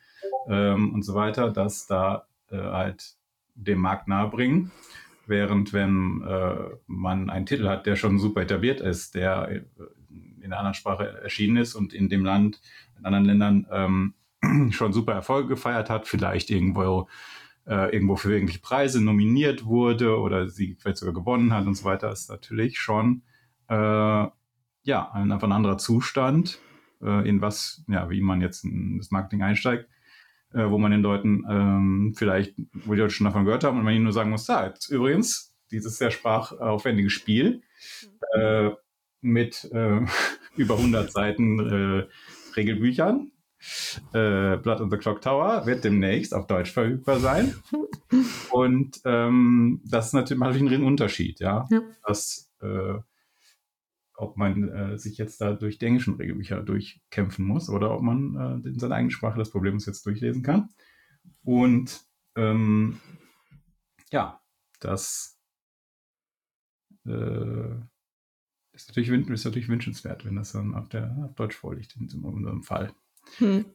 ähm, 0.49 0.95
und 0.95 1.03
so 1.03 1.15
weiter, 1.15 1.51
dass 1.51 1.87
da 1.87 2.27
äh, 2.51 2.57
halt 2.57 3.15
dem 3.55 3.81
Markt 3.81 4.09
nahebringen. 4.09 4.71
Während 5.27 5.73
wenn 5.73 6.23
äh, 6.27 6.77
man 6.87 7.29
einen 7.29 7.47
Titel 7.47 7.69
hat, 7.69 7.87
der 7.87 7.97
schon 7.97 8.19
super 8.19 8.43
etabliert 8.43 8.81
ist, 8.81 9.15
der 9.15 9.49
äh, 9.51 9.63
in 10.41 10.47
einer 10.47 10.59
anderen 10.59 10.75
Sprache 10.75 11.21
erschienen 11.23 11.59
ist 11.59 11.75
und 11.75 11.93
in 11.93 12.09
dem 12.09 12.25
Land, 12.25 12.61
in 12.99 13.05
anderen 13.05 13.25
Ländern 13.27 13.67
ähm, 13.71 14.15
schon 14.73 14.93
super 14.93 15.13
Erfolge 15.13 15.49
gefeiert 15.49 15.91
hat, 15.91 16.07
vielleicht 16.07 16.51
irgendwo 16.51 17.09
äh, 17.67 17.93
irgendwo 17.93 18.17
für 18.17 18.33
irgendwelche 18.33 18.61
Preise 18.61 19.05
nominiert 19.05 19.67
wurde 19.67 20.19
oder 20.19 20.49
sie 20.49 20.77
vielleicht 20.81 20.99
sogar 20.99 21.15
gewonnen 21.15 21.53
hat 21.53 21.67
und 21.67 21.75
so 21.75 21.85
weiter, 21.85 22.11
ist 22.11 22.31
natürlich 22.31 22.79
schon 22.79 23.23
äh, 23.69 23.75
ja 23.75 25.11
ein, 25.13 25.31
einfach 25.31 25.49
ein 25.49 25.53
anderer 25.53 25.77
Zustand, 25.77 26.61
äh, 27.03 27.29
in 27.29 27.43
was, 27.43 27.85
ja, 27.89 28.09
wie 28.09 28.23
man 28.23 28.41
jetzt 28.41 28.65
in 28.65 28.97
das 28.97 29.11
Marketing 29.11 29.43
einsteigt, 29.43 29.87
äh, 30.55 30.69
wo 30.71 30.79
man 30.79 30.91
den 30.91 31.03
Leuten 31.03 31.45
ähm, 31.49 32.15
vielleicht, 32.17 32.55
wo 32.73 32.95
die 32.95 33.01
Leute 33.01 33.15
schon 33.15 33.27
davon 33.27 33.45
gehört 33.45 33.65
haben 33.65 33.79
und 33.79 33.85
man 33.85 33.95
ihnen 33.95 34.05
nur 34.05 34.13
sagen 34.13 34.31
muss, 34.31 34.47
ja, 34.47 34.67
jetzt 34.67 34.89
übrigens, 34.89 35.55
dieses 35.71 35.99
sehr 35.99 36.11
sprachaufwendige 36.11 37.11
Spiel 37.11 37.63
äh, 38.35 38.71
mit 39.21 39.65
äh, 39.73 40.01
über 40.57 40.77
100 40.77 41.13
Seiten 41.13 41.61
äh, 41.61 42.07
Regelbüchern, 42.57 43.31
äh, 44.13 44.57
Blood 44.57 44.81
on 44.81 44.91
the 44.91 44.97
Clock 44.97 45.21
Tower 45.21 45.67
wird 45.67 45.85
demnächst 45.85 46.33
auf 46.33 46.47
Deutsch 46.47 46.73
verfügbar 46.73 47.19
sein. 47.19 47.55
Und 48.51 49.01
ähm, 49.05 49.81
das 49.85 50.09
ist 50.09 50.13
natürlich, 50.15 50.41
natürlich 50.41 50.73
einen 50.73 50.85
Unterschied, 50.85 51.41
ja. 51.41 51.67
ja. 51.71 51.81
Dass, 52.07 52.51
äh, 52.63 52.95
ob 54.19 54.37
man 54.37 54.69
äh, 54.69 54.99
sich 54.99 55.17
jetzt 55.17 55.41
da 55.41 55.53
durch 55.55 55.79
die 55.79 55.87
englischen 55.87 56.15
Regelbücher 56.15 56.63
durchkämpfen 56.63 57.45
muss 57.45 57.71
oder 57.71 57.93
ob 57.95 58.03
man 58.03 58.63
äh, 58.65 58.69
in 58.69 58.79
seiner 58.79 58.97
eigenen 58.97 59.13
Sprache 59.13 59.39
das 59.39 59.51
Problem 59.51 59.79
jetzt 59.79 60.05
durchlesen 60.05 60.43
kann. 60.43 60.69
Und 61.45 62.03
ähm, 62.37 62.99
ja, 64.11 64.41
das 64.81 65.39
äh, 67.07 67.75
ist, 68.73 68.89
natürlich, 68.89 69.11
ist 69.31 69.45
natürlich 69.45 69.69
wünschenswert, 69.69 70.25
wenn 70.25 70.37
das 70.37 70.53
dann 70.53 70.75
auf, 70.75 70.89
der, 70.89 71.17
auf 71.25 71.35
Deutsch 71.35 71.57
vorliegt, 71.57 71.97
in 71.97 72.25
unserem 72.25 72.65
Fall. 72.65 72.93
Hm. 73.37 73.67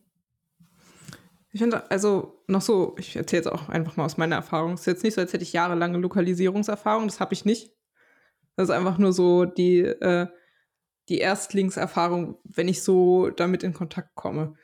Ich 1.51 1.61
finde, 1.61 1.89
also 1.89 2.43
noch 2.47 2.61
so, 2.61 2.95
ich 2.97 3.15
erzähle 3.15 3.43
jetzt 3.43 3.51
auch 3.51 3.69
einfach 3.69 3.95
mal 3.95 4.05
aus 4.05 4.17
meiner 4.17 4.35
Erfahrung. 4.35 4.73
Es 4.73 4.81
ist 4.81 4.87
jetzt 4.87 5.03
nicht 5.03 5.13
so, 5.13 5.21
als 5.21 5.31
hätte 5.31 5.43
ich 5.43 5.53
jahrelange 5.53 5.99
Lokalisierungserfahrung, 5.99 7.07
das 7.07 7.19
habe 7.19 7.33
ich 7.33 7.45
nicht. 7.45 7.71
Das 8.55 8.69
ist 8.69 8.75
einfach 8.75 8.97
nur 8.97 9.13
so 9.13 9.45
die, 9.45 9.79
äh, 9.79 10.27
die 11.09 11.19
Erstlingserfahrung, 11.19 12.39
wenn 12.43 12.67
ich 12.67 12.83
so 12.83 13.29
damit 13.29 13.63
in 13.63 13.73
Kontakt 13.73 14.15
komme. 14.15 14.55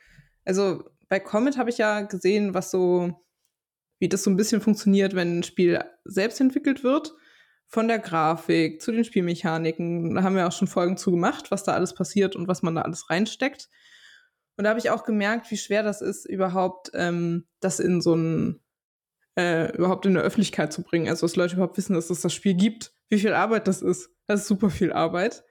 Also 0.44 0.84
bei 1.08 1.20
Comet 1.20 1.58
habe 1.58 1.70
ich 1.70 1.78
ja 1.78 2.02
gesehen, 2.02 2.54
was 2.54 2.70
so, 2.70 3.12
wie 3.98 4.08
das 4.08 4.22
so 4.22 4.30
ein 4.30 4.36
bisschen 4.36 4.60
funktioniert, 4.60 5.14
wenn 5.14 5.40
ein 5.40 5.42
Spiel 5.42 5.82
selbst 6.04 6.40
entwickelt 6.40 6.82
wird. 6.84 7.14
Von 7.66 7.86
der 7.86 8.00
Grafik 8.00 8.82
zu 8.82 8.90
den 8.90 9.04
Spielmechaniken. 9.04 10.14
Da 10.14 10.24
haben 10.24 10.34
wir 10.34 10.48
auch 10.48 10.52
schon 10.52 10.66
Folgen 10.66 10.96
zu 10.96 11.12
gemacht, 11.12 11.52
was 11.52 11.62
da 11.62 11.72
alles 11.72 11.94
passiert 11.94 12.34
und 12.34 12.48
was 12.48 12.62
man 12.62 12.74
da 12.74 12.82
alles 12.82 13.10
reinsteckt. 13.10 13.68
Und 14.56 14.64
da 14.64 14.70
habe 14.70 14.80
ich 14.80 14.90
auch 14.90 15.04
gemerkt, 15.04 15.50
wie 15.52 15.56
schwer 15.56 15.82
das 15.82 16.02
ist, 16.02 16.26
überhaupt 16.26 16.90
ähm, 16.94 17.46
das 17.60 17.78
in 17.78 18.00
so 18.00 18.14
ein, 18.14 18.60
äh, 19.36 19.72
überhaupt 19.76 20.04
in 20.04 20.14
der 20.14 20.24
Öffentlichkeit 20.24 20.72
zu 20.72 20.82
bringen. 20.82 21.08
Also, 21.08 21.26
dass 21.26 21.36
Leute 21.36 21.54
überhaupt 21.54 21.76
wissen, 21.76 21.94
dass 21.94 22.10
es 22.10 22.22
das 22.22 22.34
Spiel 22.34 22.54
gibt, 22.54 22.92
wie 23.10 23.18
viel 23.18 23.34
Arbeit 23.34 23.68
das 23.68 23.82
ist. 23.82 24.10
Das 24.26 24.40
ist 24.40 24.48
super 24.48 24.70
viel 24.70 24.92
Arbeit. 24.92 25.44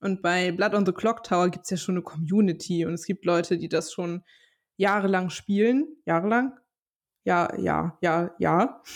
Und 0.00 0.22
bei 0.22 0.52
Blood 0.52 0.74
on 0.74 0.86
the 0.86 0.92
Clock 0.92 1.24
Tower 1.24 1.48
gibt 1.48 1.64
es 1.64 1.70
ja 1.70 1.76
schon 1.76 1.96
eine 1.96 2.02
Community 2.02 2.86
und 2.86 2.94
es 2.94 3.04
gibt 3.04 3.24
Leute, 3.24 3.58
die 3.58 3.68
das 3.68 3.92
schon 3.92 4.22
jahrelang 4.76 5.30
spielen. 5.30 5.88
Jahrelang? 6.04 6.52
Ja, 7.24 7.52
ja, 7.58 7.98
ja, 8.00 8.34
ja. 8.38 8.82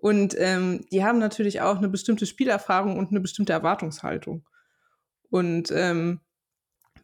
Und 0.00 0.36
ähm, 0.38 0.84
die 0.92 1.04
haben 1.04 1.18
natürlich 1.18 1.60
auch 1.60 1.78
eine 1.78 1.88
bestimmte 1.88 2.24
Spielerfahrung 2.24 2.96
und 2.98 3.10
eine 3.10 3.18
bestimmte 3.18 3.52
Erwartungshaltung. 3.52 4.46
Und 5.28 5.72
ähm, 5.72 6.20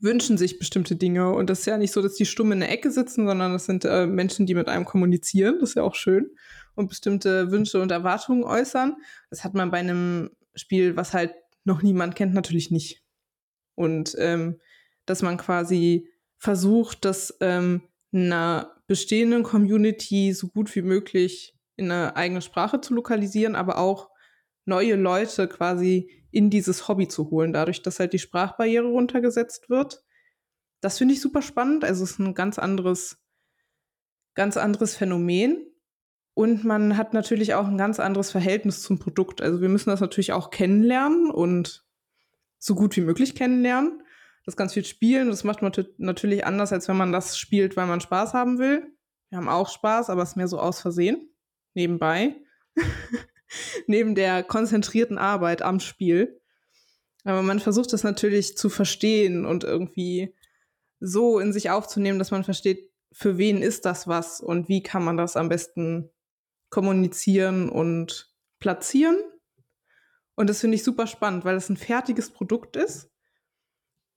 wünschen 0.01 0.39
sich 0.39 0.61
bestimmte 0.61 0.95
Dinge. 0.95 1.35
Und 1.35 1.51
das 1.51 1.61
ist 1.61 1.67
ja 1.67 1.77
nicht 1.77 1.93
so, 1.93 2.03
dass 2.03 2.15
die 2.15 2.27
stumm 2.27 2.53
in 2.53 2.61
der 2.61 2.71
Ecke 2.71 2.93
sitzen, 2.93 3.27
sondern 3.27 3.53
das 3.53 3.67
sind 3.67 3.85
äh, 3.85 4.07
Menschen, 4.07 4.47
die 4.47 4.55
mit 4.55 4.69
einem 4.69 4.85
kommunizieren. 4.85 5.59
Das 5.59 5.71
ist 5.71 5.75
ja 5.75 5.83
auch 5.83 5.97
schön. 5.97 6.31
Und 6.75 6.89
bestimmte 6.89 7.51
Wünsche 7.51 7.81
und 7.81 7.91
Erwartungen 7.93 8.45
äußern. 8.45 8.97
Das 9.31 9.45
hat 9.45 9.55
man 9.55 9.71
bei 9.71 9.79
einem 9.79 10.31
Spiel, 10.55 10.97
was 10.97 11.15
halt 11.15 11.33
noch 11.65 11.83
niemand 11.83 12.17
kennt, 12.17 12.35
natürlich 12.35 12.71
nicht. 12.71 13.03
Und 13.75 14.15
ähm, 14.19 14.61
dass 15.07 15.23
man 15.23 15.37
quasi 15.37 16.09
versucht, 16.37 17.05
das 17.05 17.37
ähm, 17.41 17.83
einer 18.13 18.75
bestehenden 18.87 19.43
Community 19.43 20.33
so 20.33 20.49
gut 20.49 20.75
wie 20.75 20.83
möglich 20.83 21.57
in 21.77 21.91
eine 21.91 22.17
eigene 22.17 22.43
Sprache 22.43 22.81
zu 22.81 22.95
lokalisieren, 22.95 23.57
aber 23.57 23.79
auch 23.79 24.11
neue 24.65 24.95
Leute 24.97 25.49
quasi 25.49 26.11
in 26.31 26.51
dieses 26.51 26.89
Hobby 26.89 27.09
zu 27.09 27.31
holen, 27.31 27.53
dadurch, 27.53 27.83
dass 27.83 28.01
halt 28.01 28.13
die 28.13 28.19
Sprachbarriere 28.19 28.87
runtergesetzt 28.87 29.71
wird. 29.71 30.03
Das 30.81 30.99
finde 30.99 31.15
ich 31.15 31.21
super 31.21 31.43
spannend. 31.43 31.85
Also 31.85 32.05
es 32.05 32.13
ist 32.13 32.19
ein 32.19 32.35
ganz 32.35 32.59
anderes, 32.59 33.19
ganz 34.35 34.57
anderes 34.57 34.97
Phänomen. 34.97 35.67
Und 36.35 36.65
man 36.65 36.97
hat 36.97 37.15
natürlich 37.15 37.55
auch 37.55 37.67
ein 37.67 37.79
ganz 37.79 38.01
anderes 38.01 38.31
Verhältnis 38.31 38.83
zum 38.83 38.99
Produkt. 38.99 39.41
Also 39.41 39.61
wir 39.61 39.69
müssen 39.69 39.91
das 39.91 40.01
natürlich 40.01 40.33
auch 40.33 40.51
kennenlernen 40.51 41.31
und 41.31 41.85
so 42.59 42.75
gut 42.75 42.97
wie 42.97 43.03
möglich 43.03 43.35
kennenlernen. 43.35 44.03
Das 44.45 44.57
ganz 44.57 44.75
viel 44.75 44.85
spielen. 44.85 45.29
Das 45.29 45.45
macht 45.45 45.63
man 45.63 45.73
natürlich 45.97 46.45
anders, 46.45 46.73
als 46.73 46.89
wenn 46.89 46.97
man 46.97 47.13
das 47.13 47.39
spielt, 47.39 47.77
weil 47.77 47.87
man 47.87 48.01
Spaß 48.01 48.35
haben 48.35 48.59
will. 48.59 48.87
Wir 49.31 49.39
haben 49.39 49.49
auch 49.49 49.69
Spaß, 49.69 50.11
aber 50.11 50.23
es 50.23 50.31
ist 50.31 50.37
mehr 50.37 50.49
so 50.49 50.59
aus 50.59 50.81
Versehen. 50.81 51.31
Nebenbei. 51.75 52.37
neben 53.87 54.15
der 54.15 54.43
konzentrierten 54.43 55.19
Arbeit 55.19 55.63
am 55.63 55.81
Spiel. 55.81 56.41
Aber 57.25 57.43
man 57.43 57.61
versucht 57.61 57.93
das 57.93 58.03
natürlich 58.03 58.57
zu 58.57 58.69
verstehen 58.69 59.47
und 59.47 59.65
irgendwie 59.65 60.35
so 61.01 61.39
in 61.39 61.53
sich 61.53 61.71
aufzunehmen, 61.71 62.19
dass 62.19 62.31
man 62.31 62.45
versteht, 62.45 62.91
für 63.13 63.39
wen 63.39 63.63
ist 63.63 63.85
das 63.85 64.09
was 64.09 64.41
und 64.41 64.69
wie 64.69 64.83
kann 64.83 65.05
man 65.05 65.17
das 65.17 65.37
am 65.37 65.49
besten 65.49 66.11
kommunizieren 66.75 67.69
und 67.69 68.35
platzieren. 68.59 69.17
Und 70.35 70.51
das 70.51 70.61
finde 70.61 70.75
ich 70.75 70.83
super 70.83 71.07
spannend, 71.07 71.45
weil 71.45 71.55
es 71.55 71.69
ein 71.69 71.77
fertiges 71.77 72.31
Produkt 72.31 72.75
ist. 72.75 73.13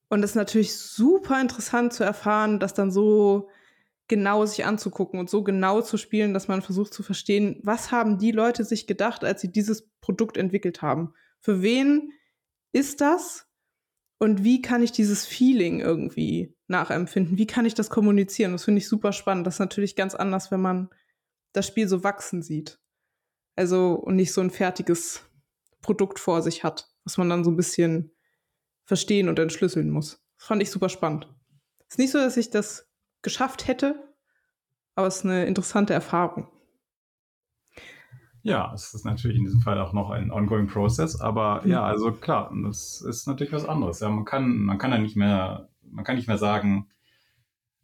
Und 0.10 0.24
es 0.24 0.32
ist 0.32 0.36
natürlich 0.36 0.76
super 0.76 1.40
interessant 1.40 1.94
zu 1.94 2.04
erfahren, 2.04 2.60
dass 2.60 2.74
dann 2.74 2.92
so 2.92 3.48
genau 4.08 4.44
sich 4.48 4.66
anzugucken 4.66 5.20
und 5.20 5.30
so 5.30 5.44
genau 5.44 5.82
zu 5.82 5.98
spielen, 5.98 6.34
dass 6.34 6.48
man 6.48 6.64
versucht 6.64 6.96
zu 6.96 7.04
verstehen, 7.04 7.60
was 7.62 7.92
haben 7.92 8.18
die 8.18 8.32
Leute 8.32 8.64
sich 8.64 8.88
gedacht, 8.88 9.24
als 9.24 9.40
sie 9.42 9.52
dieses 9.52 9.88
Produkt 10.02 10.36
entwickelt 10.36 10.82
haben? 10.82 11.14
Für 11.40 11.62
wen 11.62 12.12
ist 12.72 13.02
das? 13.02 13.46
Und 14.18 14.44
wie 14.44 14.64
kann 14.64 14.82
ich 14.82 14.92
dieses 14.92 15.28
Feeling 15.28 15.80
irgendwie 15.80 16.56
nachempfinden? 16.66 17.38
Wie 17.38 17.46
kann 17.46 17.68
ich 17.68 17.76
das 17.76 17.92
kommunizieren? 17.92 18.54
Das 18.54 18.64
finde 18.64 18.80
ich 18.80 18.88
super 18.88 19.12
spannend. 19.12 19.46
Das 19.46 19.56
ist 19.56 19.60
natürlich 19.60 19.96
ganz 19.96 20.16
anders, 20.16 20.50
wenn 20.50 20.62
man 20.62 20.90
das 21.58 21.68
Spiel 21.68 21.88
so 21.88 22.04
wachsen 22.04 22.42
sieht. 22.42 22.80
Also 23.56 23.94
und 23.94 24.16
nicht 24.16 24.34
so 24.34 24.42
ein 24.42 24.52
fertiges 24.52 25.22
Produkt 25.82 26.20
vor 26.20 26.42
sich 26.42 26.64
hat, 26.64 26.90
was 27.04 27.18
man 27.18 27.30
dann 27.30 27.44
so 27.44 27.52
ein 27.52 27.58
bisschen 27.58 28.12
verstehen 28.86 29.30
und 29.30 29.40
entschlüsseln 29.40 29.90
muss. 29.90 30.24
Das 30.38 30.48
fand 30.48 30.62
ich 30.62 30.72
super 30.72 30.90
spannend. 30.90 31.28
Ist 31.90 32.00
nicht 32.00 32.12
so, 32.12 32.20
dass 32.20 32.38
ich 32.38 32.50
das 32.50 32.90
geschafft 33.22 33.68
hätte. 33.68 34.08
Aber 34.96 35.08
es 35.08 35.18
ist 35.18 35.26
eine 35.26 35.46
interessante 35.46 35.94
Erfahrung. 35.94 36.48
Ja, 38.42 38.72
es 38.74 38.94
ist 38.94 39.06
natürlich 39.06 39.38
in 39.38 39.44
diesem 39.44 39.62
Fall 39.62 39.80
auch 39.80 39.94
noch 39.94 40.10
ein 40.10 40.32
ongoing 40.32 40.68
Process, 40.68 41.20
aber 41.20 41.62
mhm. 41.64 41.72
ja, 41.72 41.84
also 41.84 42.12
klar, 42.14 42.52
das 42.64 43.02
ist 43.02 43.28
natürlich 43.28 43.52
was 43.52 43.66
anderes. 43.66 44.00
Ja, 44.00 44.10
man 44.10 44.26
kann, 44.26 44.58
man 44.60 44.78
kann 44.78 44.92
ja 44.92 44.98
nicht 44.98 45.18
mehr, 45.18 45.70
man 45.82 46.06
kann 46.06 46.16
nicht 46.16 46.28
mehr 46.28 46.38
sagen, 46.38 46.90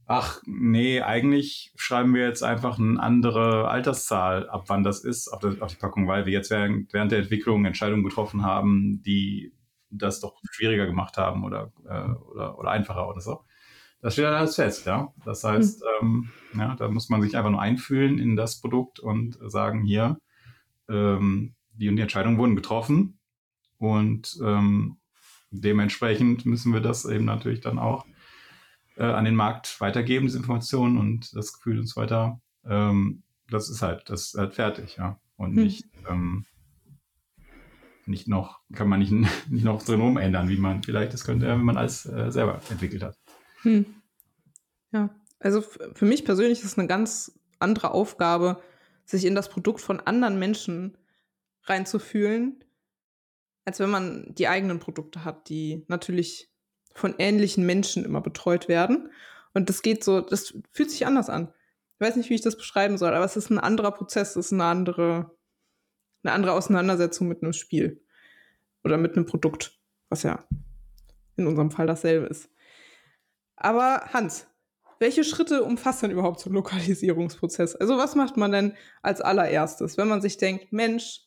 ach 0.05 0.41
nee, 0.45 1.01
eigentlich 1.01 1.71
schreiben 1.75 2.13
wir 2.13 2.23
jetzt 2.23 2.43
einfach 2.43 2.77
eine 2.77 2.99
andere 2.99 3.67
Alterszahl 3.69 4.49
ab, 4.49 4.65
wann 4.67 4.83
das 4.83 5.03
ist 5.03 5.27
auf, 5.29 5.39
der, 5.39 5.55
auf 5.61 5.71
die 5.71 5.77
Packung, 5.77 6.07
weil 6.07 6.25
wir 6.25 6.33
jetzt 6.33 6.51
während, 6.51 6.93
während 6.93 7.11
der 7.11 7.19
Entwicklung 7.19 7.65
Entscheidungen 7.65 8.03
getroffen 8.03 8.43
haben, 8.43 9.01
die 9.03 9.53
das 9.89 10.19
doch 10.19 10.39
schwieriger 10.51 10.85
gemacht 10.85 11.17
haben 11.17 11.43
oder, 11.43 11.71
äh, 11.87 12.09
oder, 12.31 12.57
oder 12.59 12.71
einfacher 12.71 13.07
oder 13.07 13.21
so. 13.21 13.45
Das 14.01 14.13
steht 14.13 14.25
dann 14.25 14.33
alles 14.33 14.55
fest, 14.55 14.85
ja. 14.85 15.13
Das 15.23 15.43
heißt, 15.43 15.83
mhm. 16.01 16.31
ähm, 16.53 16.59
ja, 16.59 16.75
da 16.75 16.89
muss 16.89 17.09
man 17.09 17.21
sich 17.21 17.37
einfach 17.37 17.51
nur 17.51 17.61
einfühlen 17.61 18.19
in 18.19 18.35
das 18.35 18.59
Produkt 18.59 18.99
und 18.99 19.37
sagen, 19.45 19.83
hier, 19.83 20.19
ähm, 20.89 21.55
die 21.71 21.87
und 21.87 21.95
die 21.95 22.01
Entscheidungen 22.01 22.37
wurden 22.37 22.55
getroffen 22.55 23.19
und 23.77 24.37
ähm, 24.43 24.97
dementsprechend 25.51 26.45
müssen 26.45 26.73
wir 26.73 26.81
das 26.81 27.05
eben 27.05 27.25
natürlich 27.25 27.61
dann 27.61 27.79
auch 27.79 28.05
äh, 28.97 29.03
an 29.03 29.25
den 29.25 29.35
Markt 29.35 29.79
weitergeben, 29.81 30.27
diese 30.27 30.37
Informationen 30.37 30.97
und 30.97 31.35
das 31.35 31.53
Gefühl 31.53 31.79
und 31.79 31.87
so 31.87 31.99
weiter. 32.01 32.41
Ähm, 32.65 33.23
das 33.49 33.69
ist 33.69 33.81
halt, 33.81 34.09
das 34.09 34.27
ist 34.27 34.37
halt 34.37 34.53
fertig, 34.53 34.97
ja. 34.97 35.19
Und 35.35 35.55
mhm. 35.55 35.63
nicht, 35.63 35.85
ähm, 36.09 36.45
nicht 38.05 38.27
noch, 38.27 38.59
kann 38.73 38.89
man 38.89 38.99
nicht, 38.99 39.11
nicht 39.49 39.65
noch 39.65 39.83
drin 39.83 40.01
umändern, 40.01 40.49
wie 40.49 40.57
man 40.57 40.83
vielleicht 40.83 41.13
das 41.13 41.23
könnte, 41.23 41.47
wenn 41.47 41.63
man 41.63 41.77
alles 41.77 42.05
äh, 42.05 42.31
selber 42.31 42.61
entwickelt 42.69 43.03
hat. 43.03 43.17
Hm. 43.61 43.85
Ja, 44.91 45.09
also 45.39 45.61
für 45.61 46.05
mich 46.05 46.25
persönlich 46.25 46.59
ist 46.59 46.65
es 46.65 46.77
eine 46.77 46.87
ganz 46.87 47.39
andere 47.59 47.91
Aufgabe, 47.91 48.61
sich 49.05 49.25
in 49.25 49.35
das 49.35 49.49
Produkt 49.49 49.81
von 49.81 49.99
anderen 49.99 50.37
Menschen 50.37 50.97
reinzufühlen, 51.63 52.63
als 53.65 53.79
wenn 53.79 53.89
man 53.89 54.33
die 54.35 54.47
eigenen 54.47 54.79
Produkte 54.79 55.25
hat, 55.25 55.49
die 55.49 55.83
natürlich 55.87 56.52
von 56.93 57.15
ähnlichen 57.17 57.65
Menschen 57.65 58.05
immer 58.05 58.21
betreut 58.21 58.67
werden. 58.67 59.11
Und 59.53 59.69
das 59.69 59.81
geht 59.81 60.03
so, 60.03 60.21
das 60.21 60.53
fühlt 60.71 60.91
sich 60.91 61.05
anders 61.05 61.29
an. 61.29 61.53
Ich 61.95 62.07
weiß 62.07 62.15
nicht, 62.15 62.29
wie 62.29 62.35
ich 62.35 62.41
das 62.41 62.57
beschreiben 62.57 62.97
soll, 62.97 63.13
aber 63.13 63.25
es 63.25 63.37
ist 63.37 63.49
ein 63.49 63.59
anderer 63.59 63.91
Prozess, 63.91 64.35
es 64.35 64.47
ist 64.47 64.53
eine 64.53 64.65
andere, 64.65 65.31
eine 66.23 66.33
andere 66.33 66.53
Auseinandersetzung 66.53 67.27
mit 67.27 67.41
einem 67.41 67.53
Spiel 67.53 68.01
oder 68.83 68.97
mit 68.97 69.15
einem 69.15 69.25
Produkt, 69.25 69.79
was 70.09 70.23
ja 70.23 70.43
in 71.37 71.47
unserem 71.47 71.71
Fall 71.71 71.87
dasselbe 71.87 72.27
ist. 72.27 72.49
Aber 73.55 74.09
Hans, 74.13 74.47
welche 74.99 75.23
Schritte 75.23 75.63
umfasst 75.63 76.03
denn 76.03 76.11
überhaupt 76.11 76.39
so 76.39 76.49
ein 76.49 76.53
Lokalisierungsprozess? 76.53 77.75
Also 77.75 77.97
was 77.97 78.15
macht 78.15 78.37
man 78.37 78.51
denn 78.51 78.75
als 79.01 79.21
allererstes, 79.21 79.97
wenn 79.97 80.07
man 80.07 80.21
sich 80.21 80.37
denkt, 80.37 80.73
Mensch, 80.73 81.21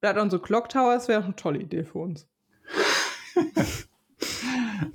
Blood 0.00 0.16
on 0.16 0.30
the 0.30 0.38
Clock 0.38 0.68
Towers 0.68 1.08
wäre 1.08 1.24
eine 1.24 1.34
tolle 1.34 1.58
Idee 1.58 1.84
für 1.84 1.98
uns. 1.98 2.28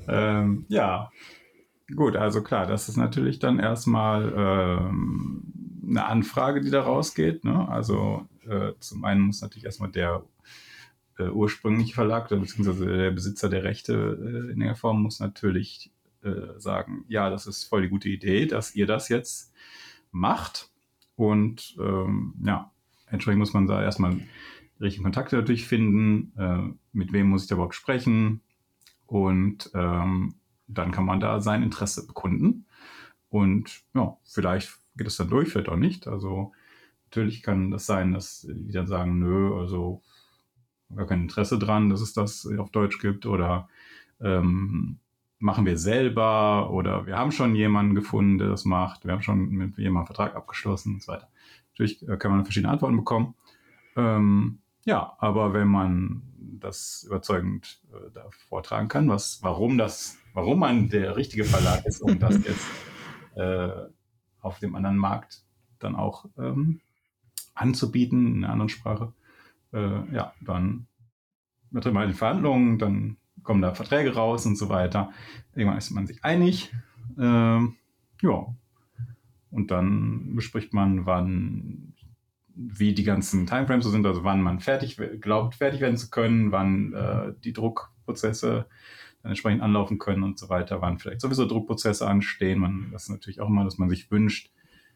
ähm, 0.07 0.65
ja, 0.69 1.11
gut, 1.95 2.15
also 2.15 2.41
klar, 2.41 2.65
das 2.65 2.89
ist 2.89 2.97
natürlich 2.97 3.39
dann 3.39 3.59
erstmal 3.59 4.33
ähm, 4.35 5.43
eine 5.87 6.05
Anfrage, 6.05 6.61
die 6.61 6.71
da 6.71 6.81
rausgeht. 6.81 7.43
Ne? 7.43 7.67
Also 7.67 8.27
äh, 8.47 8.73
zum 8.79 9.03
einen 9.05 9.21
muss 9.21 9.41
natürlich 9.41 9.65
erstmal 9.65 9.91
der 9.91 10.23
äh, 11.17 11.29
ursprüngliche 11.29 11.93
Verlag, 11.93 12.29
beziehungsweise 12.29 12.85
der 12.85 13.11
Besitzer 13.11 13.49
der 13.49 13.63
Rechte 13.63 13.93
äh, 13.93 14.51
in 14.51 14.59
der 14.59 14.75
Form 14.75 15.01
muss 15.01 15.19
natürlich 15.19 15.91
äh, 16.23 16.57
sagen, 16.59 17.05
ja, 17.07 17.29
das 17.29 17.47
ist 17.47 17.65
voll 17.65 17.83
die 17.83 17.89
gute 17.89 18.09
Idee, 18.09 18.45
dass 18.45 18.75
ihr 18.75 18.87
das 18.87 19.09
jetzt 19.09 19.53
macht. 20.11 20.69
Und 21.15 21.75
ähm, 21.79 22.33
ja, 22.43 22.71
entsprechend 23.07 23.39
muss 23.39 23.53
man 23.53 23.67
da 23.67 23.83
erstmal 23.83 24.19
richtigen 24.81 25.03
Kontakte 25.03 25.35
natürlich 25.35 25.67
finden, 25.67 26.31
äh, 26.37 26.75
mit 26.93 27.13
wem 27.13 27.29
muss 27.29 27.43
ich 27.43 27.49
da 27.49 27.55
überhaupt 27.55 27.75
sprechen 27.75 28.41
und 29.13 29.69
ähm, 29.75 30.33
dann 30.65 30.91
kann 30.91 31.05
man 31.05 31.19
da 31.19 31.39
sein 31.39 31.61
Interesse 31.61 32.07
bekunden. 32.07 32.65
Und 33.29 33.83
ja, 33.93 34.17
vielleicht 34.23 34.79
geht 34.97 35.05
es 35.05 35.17
dann 35.17 35.29
durch, 35.29 35.49
vielleicht 35.49 35.69
auch 35.69 35.77
nicht. 35.77 36.07
Also 36.07 36.51
natürlich 37.05 37.43
kann 37.43 37.69
das 37.69 37.85
sein, 37.85 38.11
dass 38.13 38.47
die 38.49 38.71
dann 38.71 38.87
sagen, 38.87 39.19
nö, 39.19 39.55
also 39.59 40.01
gar 40.95 41.05
kein 41.05 41.21
Interesse 41.21 41.59
dran, 41.59 41.91
dass 41.91 42.01
es 42.01 42.13
das 42.13 42.49
auf 42.57 42.71
Deutsch 42.71 42.97
gibt 42.97 43.27
oder 43.27 43.69
ähm, 44.19 44.97
machen 45.37 45.67
wir 45.67 45.77
selber 45.77 46.71
oder 46.71 47.05
wir 47.05 47.15
haben 47.15 47.31
schon 47.31 47.53
jemanden 47.53 47.93
gefunden, 47.93 48.39
der 48.39 48.49
das 48.49 48.65
macht, 48.65 49.05
wir 49.05 49.11
haben 49.11 49.21
schon 49.21 49.47
mit 49.49 49.77
jemandem 49.77 49.97
einen 49.97 50.05
Vertrag 50.07 50.35
abgeschlossen 50.35 50.95
und 50.95 51.03
so 51.03 51.11
weiter. 51.11 51.29
Natürlich 51.73 52.01
äh, 52.09 52.17
kann 52.17 52.31
man 52.31 52.45
verschiedene 52.45 52.73
Antworten 52.73 52.97
bekommen. 52.97 53.35
Ähm, 53.95 54.57
ja, 54.85 55.15
aber 55.19 55.53
wenn 55.53 55.67
man 55.67 56.21
das 56.59 57.03
überzeugend 57.07 57.81
äh, 57.91 58.11
da 58.13 58.29
vortragen 58.49 58.87
kann, 58.87 59.09
was, 59.09 59.39
warum 59.41 59.77
das, 59.77 60.17
warum 60.33 60.59
man 60.59 60.89
der 60.89 61.15
richtige 61.15 61.43
Verlag 61.43 61.85
ist, 61.85 62.01
um 62.01 62.19
das 62.19 62.35
jetzt 62.45 62.67
äh, 63.35 63.69
auf 64.41 64.59
dem 64.59 64.75
anderen 64.75 64.97
Markt 64.97 65.43
dann 65.79 65.95
auch 65.95 66.25
ähm, 66.37 66.81
anzubieten, 67.53 68.27
in 68.27 68.43
einer 68.43 68.53
anderen 68.53 68.69
Sprache, 68.69 69.13
äh, 69.73 70.15
ja, 70.15 70.33
dann 70.41 70.87
wird 71.71 71.91
man 71.91 72.09
in 72.09 72.15
Verhandlungen, 72.15 72.77
dann 72.77 73.17
kommen 73.41 73.61
da 73.61 73.73
Verträge 73.73 74.13
raus 74.13 74.45
und 74.45 74.55
so 74.55 74.69
weiter. 74.69 75.11
Irgendwann 75.55 75.77
ist 75.77 75.91
man 75.91 76.07
sich 76.07 76.23
einig. 76.23 76.73
Ähm, 77.17 77.75
ja. 78.21 78.55
Und 79.51 79.71
dann 79.71 80.35
bespricht 80.35 80.73
man, 80.73 81.05
wann, 81.05 81.93
wie 82.55 82.93
die 82.93 83.03
ganzen 83.03 83.47
Timeframes 83.47 83.85
so 83.85 83.91
sind, 83.91 84.05
also 84.05 84.23
wann 84.23 84.41
man 84.41 84.59
fertig 84.59 84.97
glaubt, 85.19 85.55
fertig 85.55 85.81
werden 85.81 85.97
zu 85.97 86.09
können, 86.09 86.51
wann 86.51 86.93
äh, 86.93 87.33
die 87.43 87.53
Druckprozesse 87.53 88.65
dann 89.21 89.31
entsprechend 89.31 89.61
anlaufen 89.61 89.97
können 89.97 90.23
und 90.23 90.37
so 90.37 90.49
weiter, 90.49 90.81
wann 90.81 90.99
vielleicht 90.99 91.21
sowieso 91.21 91.45
Druckprozesse 91.45 92.07
anstehen. 92.07 92.59
Man, 92.59 92.89
das 92.91 93.03
ist 93.03 93.09
natürlich 93.09 93.41
auch 93.41 93.49
immer, 93.49 93.63
dass 93.63 93.77
man 93.77 93.89
sich 93.89 94.11
wünscht, 94.11 94.51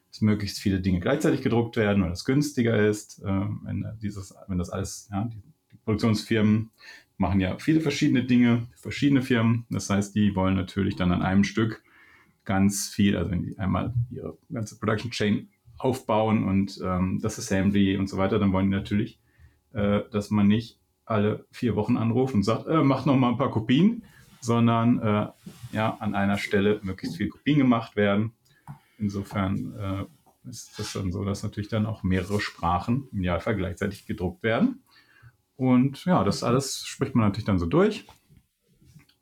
dass 0.09 0.21
möglichst 0.21 0.59
viele 0.59 0.81
Dinge 0.81 0.99
gleichzeitig 0.99 1.41
gedruckt 1.41 1.77
werden, 1.77 2.03
weil 2.03 2.09
das 2.09 2.25
günstiger 2.25 2.87
ist, 2.87 3.23
äh, 3.23 3.45
wenn 3.63 3.85
dieses, 4.01 4.35
wenn 4.47 4.57
das 4.57 4.69
alles, 4.69 5.09
ja, 5.11 5.25
die, 5.25 5.41
die 5.71 5.77
Produktionsfirmen 5.77 6.71
machen 7.17 7.39
ja 7.39 7.57
viele 7.57 7.81
verschiedene 7.81 8.23
Dinge, 8.23 8.67
verschiedene 8.75 9.21
Firmen. 9.21 9.65
Das 9.69 9.89
heißt, 9.89 10.15
die 10.15 10.35
wollen 10.35 10.55
natürlich 10.55 10.95
dann 10.95 11.11
an 11.11 11.23
einem 11.23 11.43
Stück 11.43 11.83
ganz 12.45 12.89
viel, 12.89 13.17
also 13.17 13.31
wenn 13.31 13.43
die 13.43 13.57
einmal 13.57 13.93
ihre 14.11 14.37
ganze 14.51 14.77
Production 14.77 15.11
Chain 15.11 15.49
aufbauen 15.77 16.43
und 16.43 16.79
ähm, 16.83 17.19
das 17.21 17.37
Assembly 17.37 17.97
und 17.97 18.07
so 18.07 18.17
weiter, 18.17 18.39
dann 18.39 18.51
wollen 18.53 18.69
die 18.69 18.75
natürlich, 18.75 19.19
äh, 19.73 20.01
dass 20.11 20.29
man 20.29 20.47
nicht 20.47 20.79
alle 21.05 21.45
vier 21.51 21.75
Wochen 21.75 21.97
anruft 21.97 22.33
und 22.33 22.43
sagt, 22.43 22.67
äh, 22.67 22.83
mach 22.83 23.05
noch 23.05 23.15
mal 23.15 23.29
ein 23.29 23.37
paar 23.37 23.51
Kopien, 23.51 24.03
sondern 24.41 24.99
äh, 24.99 25.27
ja 25.71 25.97
an 25.99 26.15
einer 26.15 26.37
Stelle 26.37 26.79
möglichst 26.83 27.17
viele 27.17 27.29
Kopien 27.29 27.59
gemacht 27.59 27.95
werden. 27.95 28.33
Insofern 28.97 29.73
äh, 29.77 30.49
ist 30.49 30.77
das 30.79 30.93
dann 30.93 31.11
so, 31.11 31.23
dass 31.23 31.43
natürlich 31.43 31.69
dann 31.69 31.85
auch 31.85 32.03
mehrere 32.03 32.41
Sprachen 32.41 33.07
im 33.11 33.19
Idealfall 33.19 33.55
gleichzeitig 33.55 34.05
gedruckt 34.05 34.43
werden. 34.43 34.83
Und 35.55 36.05
ja, 36.05 36.23
das 36.23 36.43
alles 36.43 36.85
spricht 36.85 37.15
man 37.15 37.25
natürlich 37.25 37.45
dann 37.45 37.59
so 37.59 37.65
durch 37.65 38.05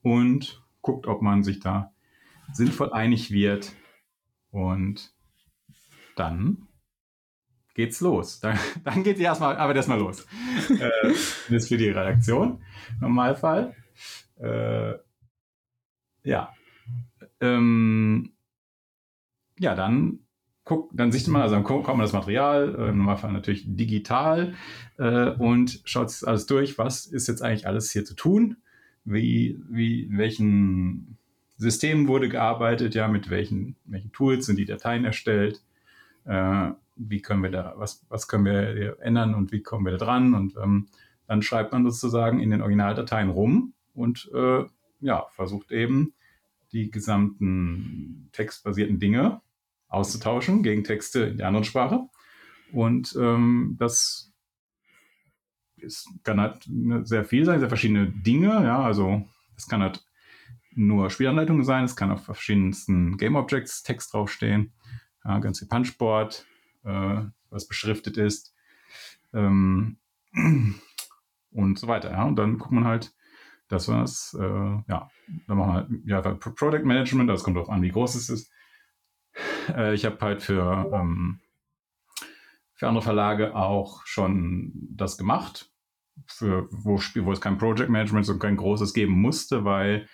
und 0.02 0.64
guckt, 0.82 1.08
ob 1.08 1.22
man 1.22 1.44
sich 1.44 1.60
da 1.60 1.92
sinnvoll 2.54 2.92
einig 2.94 3.32
wird. 3.32 3.74
Und 4.52 5.15
dann 6.16 6.68
geht's 7.74 8.02
los. 8.02 8.40
Dann, 8.42 8.58
dann 8.84 9.04
geht 9.04 9.20
erstmal, 9.20 9.58
aber 9.58 9.76
erstmal 9.76 10.00
los. 10.00 10.26
äh, 10.70 10.90
das 11.04 11.50
ist 11.50 11.68
für 11.68 11.78
die 11.78 11.90
Redaktion 11.90 12.64
im 12.94 13.02
Normalfall. 13.02 13.76
Äh, 14.38 14.94
ja. 16.24 16.54
Ähm, 17.42 18.32
ja, 19.60 19.76
dann 19.76 20.20
guckt, 20.66 20.92
dann 20.94 21.12
sieht 21.12 21.28
man, 21.28 21.42
also 21.42 21.56
dann 21.56 21.64
kommt 21.64 21.88
man 21.88 22.00
das 22.00 22.14
Material, 22.14 22.76
äh, 22.78 22.90
im 22.90 22.98
Normalfall 22.98 23.32
natürlich 23.32 23.64
digital 23.66 24.56
äh, 24.98 25.30
und 25.30 25.82
schaut 25.86 26.12
sich 26.12 26.28
alles 26.28 26.46
durch, 26.48 26.78
was 26.78 27.06
ist 27.06 27.28
jetzt 27.28 27.42
eigentlich 27.42 27.68
alles 27.68 27.92
hier 27.92 28.04
zu 28.04 28.16
tun, 28.16 28.58
wie, 29.06 29.60
wie, 29.70 30.04
in 30.04 30.18
welchen 30.18 31.18
Systemen 31.58 32.08
wurde 32.08 32.28
gearbeitet, 32.28 32.96
ja, 32.96 33.08
mit 33.08 33.30
welchen, 33.30 33.76
welchen 33.86 34.12
Tools 34.12 34.48
sind 34.48 34.58
die 34.58 34.66
Dateien 34.66 35.06
erstellt, 35.06 35.62
äh, 36.26 36.72
wie 36.96 37.22
können 37.22 37.44
wir 37.44 37.52
da, 37.52 37.74
was, 37.78 38.06
was 38.10 38.28
können 38.28 38.46
wir 38.46 38.98
ändern 39.02 39.36
und 39.36 39.52
wie 39.52 39.62
kommen 39.62 39.86
wir 39.86 39.92
da 39.94 40.06
dran 40.06 40.34
und 40.34 40.56
ähm, 40.58 40.88
dann 41.28 41.42
schreibt 41.42 41.74
man 41.74 41.84
sozusagen 41.84 42.40
in 42.40 42.52
den 42.52 42.62
Originaldateien 42.62 43.30
rum 43.30 43.74
und 43.94 44.30
äh, 44.34 44.64
ja, 45.00 45.26
versucht 45.32 45.72
eben 45.72 46.14
die 46.72 46.92
gesamten 46.92 48.30
textbasierten 48.32 49.00
Dinge 49.00 49.42
auszutauschen 49.88 50.64
gegen 50.64 50.84
Texte 50.84 51.22
in 51.22 51.38
der 51.38 51.48
anderen 51.48 51.64
Sprache. 51.64 52.08
Und 52.72 53.16
ähm, 53.20 53.76
das 53.80 54.34
ist, 55.78 56.10
kann 56.24 56.42
halt 56.42 56.68
sehr 57.08 57.24
viel 57.24 57.46
sein, 57.46 57.60
sehr 57.60 57.70
verschiedene 57.70 58.08
Dinge. 58.08 58.48
Ja, 58.48 58.82
also 58.82 59.26
es 59.56 59.68
kann 59.68 59.82
halt 59.82 60.04
nur 60.74 61.10
Spielanleitungen 61.10 61.64
sein, 61.64 61.86
es 61.86 61.96
kann 61.96 62.12
auf 62.12 62.26
verschiedensten 62.26 63.18
Game 63.18 63.36
Objects 63.36 63.84
Text 63.84 64.14
draufstehen, 64.14 64.74
ja, 65.26 65.40
ganz 65.40 65.62
wie 65.62 65.68
Punchboard, 65.68 66.46
äh, 66.84 67.22
was 67.50 67.68
beschriftet 67.68 68.18
ist 68.18 68.56
ähm, 69.34 69.98
und 71.52 71.80
so 71.80 71.88
weiter. 71.88 72.12
Ja. 72.12 72.24
Und 72.24 72.36
dann 72.38 72.58
guckt 72.58 72.72
man 72.72 72.86
halt, 72.86 73.14
dass 73.68 73.88
wir 73.88 74.00
das, 74.00 74.38
äh, 74.40 74.44
ja, 74.44 75.10
dann 75.48 75.58
machen 75.58 76.02
wir 76.06 76.16
halt, 76.16 76.26
ja, 76.26 76.36
Product 76.36 76.84
Management, 76.84 77.30
das 77.30 77.44
kommt 77.44 77.58
darauf 77.58 77.70
an, 77.70 77.82
wie 77.82 77.90
groß 77.92 78.16
es 78.16 78.30
ist. 78.30 78.52
Äh, 79.70 79.96
ich 79.96 80.06
habe 80.06 80.18
halt 80.22 80.42
für, 80.42 80.92
ähm, 80.94 81.40
für 82.74 82.88
andere 82.88 83.04
Verlage 83.04 83.56
auch 83.56 84.06
schon 84.06 84.72
das 84.92 85.18
gemacht, 85.18 85.72
für, 86.28 86.68
wo, 86.72 86.98
wo 86.98 87.32
es 87.32 87.42
kein 87.42 87.58
Project 87.58 87.90
Management 87.90 88.30
und 88.30 88.40
kein 88.40 88.58
großes 88.58 88.94
geben 88.94 89.14
musste, 89.14 89.66
weil 89.66 90.08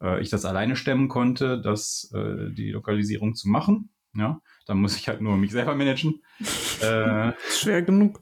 äh, 0.00 0.20
ich 0.20 0.30
das 0.30 0.44
alleine 0.44 0.76
stemmen 0.76 1.08
konnte, 1.08 1.60
das, 1.60 2.10
äh, 2.14 2.50
die 2.50 2.70
Lokalisierung 2.70 3.34
zu 3.34 3.48
machen. 3.48 3.90
Ja, 4.16 4.40
dann 4.66 4.78
muss 4.78 4.96
ich 4.96 5.08
halt 5.08 5.20
nur 5.20 5.36
mich 5.36 5.52
selber 5.52 5.74
managen. 5.74 6.22
äh, 6.80 7.32
Schwer 7.50 7.82
genug. 7.82 8.20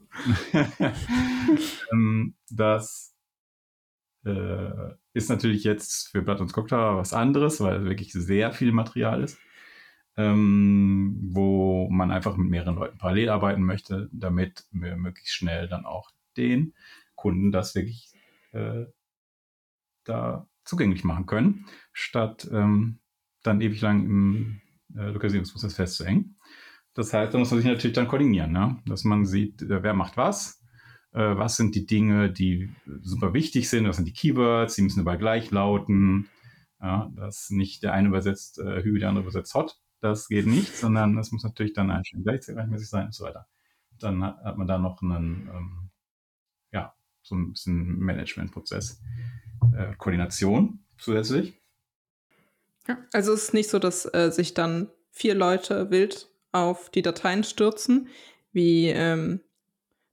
ähm, 1.91 2.35
das 2.49 3.15
äh, 4.25 4.93
ist 5.13 5.29
natürlich 5.29 5.63
jetzt 5.63 6.09
für 6.09 6.21
Blatt 6.21 6.41
und 6.41 6.51
Cocktail 6.51 6.97
was 6.97 7.13
anderes, 7.13 7.61
weil 7.61 7.85
wirklich 7.85 8.11
sehr 8.11 8.51
viel 8.51 8.71
Material 8.71 9.23
ist 9.23 9.37
ähm, 10.17 11.17
wo 11.21 11.89
man 11.89 12.11
einfach 12.11 12.37
mit 12.37 12.49
mehreren 12.49 12.75
Leuten 12.75 12.97
parallel 12.97 13.29
arbeiten 13.29 13.63
möchte, 13.63 14.09
damit 14.11 14.65
wir 14.71 14.95
möglichst 14.95 15.35
schnell 15.35 15.67
dann 15.67 15.85
auch 15.85 16.11
den 16.37 16.73
Kunden 17.15 17.51
das 17.51 17.75
wirklich 17.75 18.13
äh, 18.51 18.85
da 20.03 20.47
zugänglich 20.63 21.03
machen 21.03 21.25
können, 21.25 21.65
statt 21.91 22.47
ähm, 22.51 22.99
dann 23.43 23.61
ewig 23.61 23.81
lang 23.81 24.05
im 24.05 24.61
äh, 24.97 25.09
Lokalisierungsprozess 25.09 25.75
festzuhängen. 25.75 26.37
Das 26.93 27.13
heißt, 27.13 27.33
da 27.33 27.37
muss 27.37 27.51
man 27.51 27.59
sich 27.59 27.69
natürlich 27.69 27.95
dann 27.95 28.07
koordinieren, 28.07 28.51
ne? 28.51 28.81
dass 28.85 29.03
man 29.03 29.25
sieht, 29.25 29.61
äh, 29.61 29.83
wer 29.83 29.93
macht 29.93 30.17
was, 30.17 30.61
äh, 31.11 31.37
was 31.37 31.57
sind 31.57 31.75
die 31.75 31.85
Dinge, 31.85 32.31
die 32.31 32.69
super 33.01 33.33
wichtig 33.33 33.69
sind, 33.69 33.87
was 33.87 33.97
sind 33.97 34.07
die 34.07 34.13
Keywords, 34.13 34.75
die 34.75 34.81
müssen 34.81 35.01
überall 35.01 35.17
gleich 35.17 35.51
lauten, 35.51 36.29
ja, 36.81 37.11
dass 37.15 37.49
nicht 37.49 37.83
der 37.83 37.93
eine 37.93 38.07
übersetzt 38.07 38.59
äh, 38.59 38.83
Hü, 38.83 38.99
der 38.99 39.09
andere 39.09 39.23
übersetzt 39.23 39.53
Hot, 39.55 39.77
das 40.01 40.27
geht 40.27 40.45
nicht, 40.45 40.75
sondern 40.75 41.15
das 41.15 41.31
muss 41.31 41.43
natürlich 41.43 41.73
dann 41.73 41.91
einstellen 41.91 42.23
gleichmäßig 42.23 42.89
sein 42.89 43.07
und 43.07 43.13
so 43.13 43.25
weiter. 43.25 43.47
Dann 43.99 44.23
hat, 44.23 44.37
hat 44.43 44.57
man 44.57 44.67
da 44.67 44.77
noch 44.77 45.01
einen, 45.01 45.49
ähm, 45.53 45.89
ja, 46.71 46.93
so 47.21 47.35
ein 47.35 47.51
bisschen 47.51 47.99
Managementprozess, 47.99 49.01
äh, 49.75 49.95
Koordination 49.97 50.85
zusätzlich. 50.97 51.59
Ja, 52.87 52.97
also 53.13 53.33
es 53.33 53.45
ist 53.45 53.53
nicht 53.53 53.69
so, 53.69 53.79
dass 53.79 54.05
äh, 54.13 54.31
sich 54.31 54.53
dann 54.53 54.91
vier 55.11 55.35
Leute 55.35 55.89
wild 55.89 56.29
auf 56.51 56.89
die 56.89 57.01
Dateien 57.01 57.43
stürzen, 57.43 58.09
wie 58.51 58.89
ähm, 58.89 59.41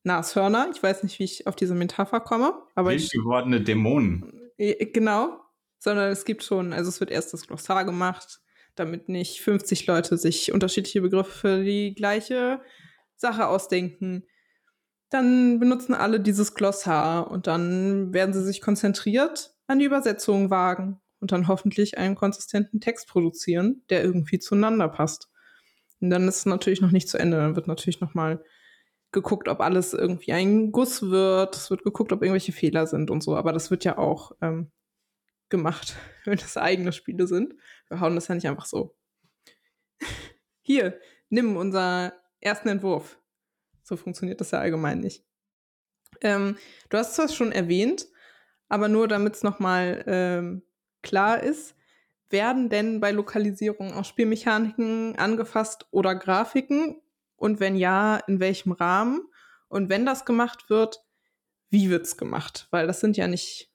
Nashörner. 0.04 0.70
Ich 0.74 0.82
weiß 0.82 1.02
nicht, 1.02 1.18
wie 1.18 1.24
ich 1.24 1.46
auf 1.46 1.56
diese 1.56 1.74
Metapher 1.74 2.20
komme, 2.20 2.54
aber 2.74 2.90
wild 2.90 3.02
ich, 3.02 3.10
gewordene 3.10 3.60
Dämonen. 3.60 4.50
äh, 4.56 4.86
genau, 4.86 5.40
sondern 5.78 6.10
es 6.10 6.24
gibt 6.24 6.42
schon, 6.42 6.72
also 6.72 6.88
es 6.88 7.00
wird 7.00 7.10
erst 7.10 7.32
das 7.32 7.46
Glossar 7.46 7.84
gemacht, 7.84 8.40
damit 8.74 9.08
nicht 9.08 9.42
50 9.42 9.86
Leute 9.86 10.16
sich 10.16 10.52
unterschiedliche 10.52 11.02
Begriffe 11.02 11.32
für 11.32 11.64
die 11.64 11.94
gleiche 11.94 12.60
Sache 13.16 13.46
ausdenken. 13.46 14.24
Dann 15.10 15.60
benutzen 15.60 15.92
alle 15.94 16.20
dieses 16.20 16.54
Glossar 16.54 17.30
und 17.30 17.46
dann 17.46 18.14
werden 18.14 18.32
sie 18.32 18.42
sich 18.42 18.62
konzentriert 18.62 19.54
an 19.66 19.78
die 19.78 19.84
Übersetzung 19.84 20.48
wagen 20.48 21.01
und 21.22 21.30
dann 21.30 21.46
hoffentlich 21.46 21.96
einen 21.98 22.16
konsistenten 22.16 22.80
Text 22.80 23.06
produzieren, 23.06 23.84
der 23.90 24.02
irgendwie 24.02 24.40
zueinander 24.40 24.88
passt. 24.88 25.30
Und 26.00 26.10
dann 26.10 26.26
ist 26.26 26.38
es 26.38 26.46
natürlich 26.46 26.80
noch 26.80 26.90
nicht 26.90 27.08
zu 27.08 27.16
Ende. 27.16 27.36
Dann 27.36 27.54
wird 27.54 27.68
natürlich 27.68 28.00
noch 28.00 28.12
mal 28.12 28.44
geguckt, 29.12 29.46
ob 29.46 29.60
alles 29.60 29.92
irgendwie 29.92 30.32
ein 30.32 30.72
Guss 30.72 31.00
wird. 31.10 31.54
Es 31.54 31.70
wird 31.70 31.84
geguckt, 31.84 32.12
ob 32.12 32.22
irgendwelche 32.22 32.50
Fehler 32.50 32.88
sind 32.88 33.08
und 33.08 33.22
so. 33.22 33.36
Aber 33.36 33.52
das 33.52 33.70
wird 33.70 33.84
ja 33.84 33.98
auch 33.98 34.32
ähm, 34.42 34.72
gemacht, 35.48 35.94
wenn 36.24 36.38
das 36.38 36.56
eigene 36.56 36.92
Spiele 36.92 37.28
sind. 37.28 37.54
Wir 37.88 38.00
hauen 38.00 38.16
das 38.16 38.26
ja 38.26 38.34
nicht 38.34 38.48
einfach 38.48 38.66
so. 38.66 38.96
Hier, 40.60 40.98
nimm 41.28 41.56
unser 41.56 42.14
ersten 42.40 42.68
Entwurf. 42.68 43.20
So 43.84 43.96
funktioniert 43.96 44.40
das 44.40 44.50
ja 44.50 44.58
allgemein 44.58 44.98
nicht. 44.98 45.24
Ähm, 46.20 46.56
du 46.88 46.98
hast 46.98 47.16
es 47.16 47.32
schon 47.32 47.52
erwähnt, 47.52 48.08
aber 48.68 48.88
nur 48.88 49.06
damit 49.06 49.36
es 49.36 49.44
nochmal 49.44 50.02
ähm, 50.08 50.62
klar 51.02 51.42
ist, 51.42 51.74
werden 52.30 52.68
denn 52.68 53.00
bei 53.00 53.10
Lokalisierung 53.12 53.92
auch 53.92 54.04
Spielmechaniken 54.04 55.16
angefasst 55.16 55.86
oder 55.90 56.14
Grafiken? 56.14 57.00
Und 57.36 57.60
wenn 57.60 57.76
ja, 57.76 58.16
in 58.26 58.40
welchem 58.40 58.72
Rahmen? 58.72 59.20
Und 59.68 59.88
wenn 59.88 60.06
das 60.06 60.24
gemacht 60.24 60.70
wird, 60.70 61.04
wie 61.70 61.90
wird 61.90 62.06
es 62.06 62.16
gemacht? 62.16 62.68
Weil 62.70 62.86
das 62.86 63.00
sind 63.00 63.16
ja 63.16 63.26
nicht 63.26 63.70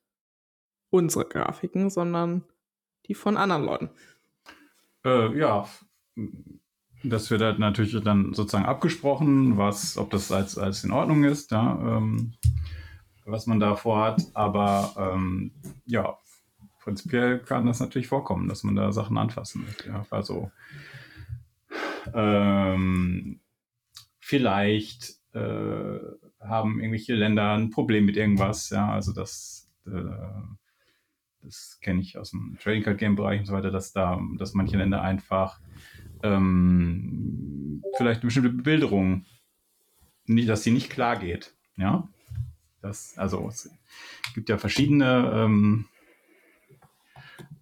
unsere 0.90 1.26
Grafiken, 1.26 1.90
sondern 1.90 2.44
die 3.08 3.14
von 3.14 3.38
anderen 3.38 3.64
Leuten. 3.64 3.90
Äh, 5.06 5.38
ja, 5.38 5.68
das 7.04 7.30
wird 7.30 7.42
halt 7.42 7.60
natürlich 7.60 8.02
dann 8.04 8.34
sozusagen 8.34 8.66
abgesprochen, 8.66 9.58
was, 9.58 9.98
ob 9.98 10.10
das 10.12 10.32
als, 10.32 10.58
als 10.58 10.84
in 10.84 10.92
Ordnung 10.92 11.24
ist, 11.24 11.52
ja, 11.52 11.98
ähm, 11.98 12.34
was 13.26 13.48
man 13.48 13.60
da 13.60 13.76
vorhat. 13.76 14.22
Aber 14.34 14.94
ähm, 14.98 15.52
ja, 15.86 16.18
prinzipiell 16.88 17.40
kann 17.40 17.66
das 17.66 17.82
natürlich 17.82 18.08
vorkommen, 18.08 18.48
dass 18.48 18.64
man 18.64 18.78
da 18.78 18.94
Sachen 18.94 19.18
anfassen 19.18 19.66
möchte. 19.66 19.90
Ja. 19.90 20.06
Also 20.10 20.52
ähm, 22.14 23.42
vielleicht 24.20 25.18
äh, 25.34 26.00
haben 26.40 26.80
irgendwelche 26.80 27.14
Länder 27.14 27.56
ein 27.56 27.72
Problem 27.72 28.06
mit 28.06 28.16
irgendwas, 28.16 28.70
ja, 28.70 28.90
also 28.90 29.12
das, 29.12 29.70
äh, 29.86 29.92
das 31.42 31.78
kenne 31.82 32.00
ich 32.00 32.18
aus 32.18 32.32
dem 32.32 32.58
Trading 32.64 32.84
Card 32.84 33.00
Game 33.00 33.18
Bereich 33.18 33.42
und 33.42 33.48
so 33.48 33.54
weiter, 33.54 33.70
dass 33.70 33.92
da, 33.92 34.22
dass 34.38 34.54
manche 34.54 34.78
Länder 34.78 35.02
einfach 35.02 35.60
ähm, 36.24 37.84
vielleicht 37.98 38.22
eine 38.22 38.28
bestimmte 38.28 38.52
Bebilderung, 38.52 39.26
nicht, 40.26 40.48
dass 40.48 40.64
sie 40.64 40.72
nicht 40.72 40.90
klar 40.90 41.20
geht, 41.20 41.54
ja. 41.76 42.08
Das, 42.82 43.18
also 43.18 43.46
es 43.50 43.70
gibt 44.34 44.48
ja 44.48 44.58
verschiedene 44.58 45.34
ähm, 45.34 45.90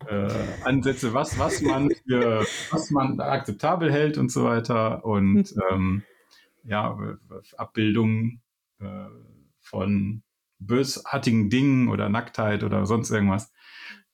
äh, 0.08 0.30
Ansätze, 0.64 1.14
was, 1.14 1.38
was 1.40 1.62
man 1.62 1.90
für, 2.08 2.46
was 2.72 2.92
man 2.92 3.20
akzeptabel 3.20 3.92
hält 3.92 4.18
und 4.18 4.32
so 4.32 4.44
weiter. 4.44 5.04
Und 5.06 5.50
hm. 5.50 5.62
ähm, 5.72 6.04
ja, 6.64 6.98
Abbildungen 7.58 8.42
äh, 8.80 9.08
von 9.62 10.24
bösartigen 10.60 11.50
Dingen 11.50 11.90
oder 11.90 12.10
Nacktheit 12.10 12.64
oder 12.64 12.86
sonst 12.86 13.12
irgendwas. 13.12 13.52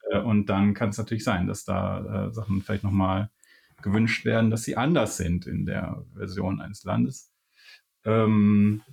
Äh, 0.10 0.20
und 0.20 0.48
dann 0.48 0.74
kann 0.74 0.90
es 0.90 0.98
natürlich 0.98 1.24
sein, 1.24 1.48
dass 1.48 1.64
da 1.64 2.28
äh, 2.28 2.34
Sachen 2.34 2.62
vielleicht 2.62 2.84
nochmal 2.84 3.30
gewünscht 3.82 4.26
werden, 4.26 4.52
dass 4.52 4.64
sie 4.64 4.78
anders 4.78 5.18
sind 5.18 5.48
in 5.48 5.66
der 5.66 6.04
Version 6.14 6.62
eines 6.62 6.84
Landes. 6.84 7.32
Ähm, 8.04 8.84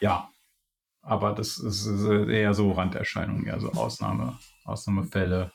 ja, 0.00 0.28
aber 1.02 1.32
das 1.32 1.58
ist 1.58 1.86
eher 2.06 2.54
so 2.54 2.72
Randerscheinungen, 2.72 3.46
eher 3.46 3.60
so 3.60 3.72
Ausnahme, 3.72 4.38
Ausnahmefälle. 4.70 5.52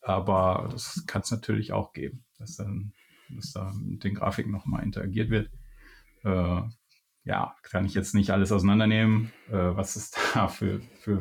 Aber 0.00 0.68
das 0.72 1.04
kann 1.06 1.22
es 1.22 1.30
natürlich 1.30 1.72
auch 1.72 1.92
geben, 1.92 2.24
dass, 2.38 2.56
dann, 2.56 2.92
dass 3.30 3.52
da 3.52 3.72
mit 3.78 4.04
den 4.04 4.14
Grafiken 4.14 4.52
nochmal 4.52 4.82
interagiert 4.82 5.30
wird. 5.30 5.50
Äh, 6.24 6.62
ja, 7.24 7.54
kann 7.62 7.84
ich 7.84 7.92
jetzt 7.92 8.14
nicht 8.14 8.30
alles 8.30 8.52
auseinandernehmen. 8.52 9.32
Äh, 9.48 9.76
was 9.76 9.96
ist 9.96 10.18
da 10.34 10.48
für, 10.48 10.80
für 11.00 11.20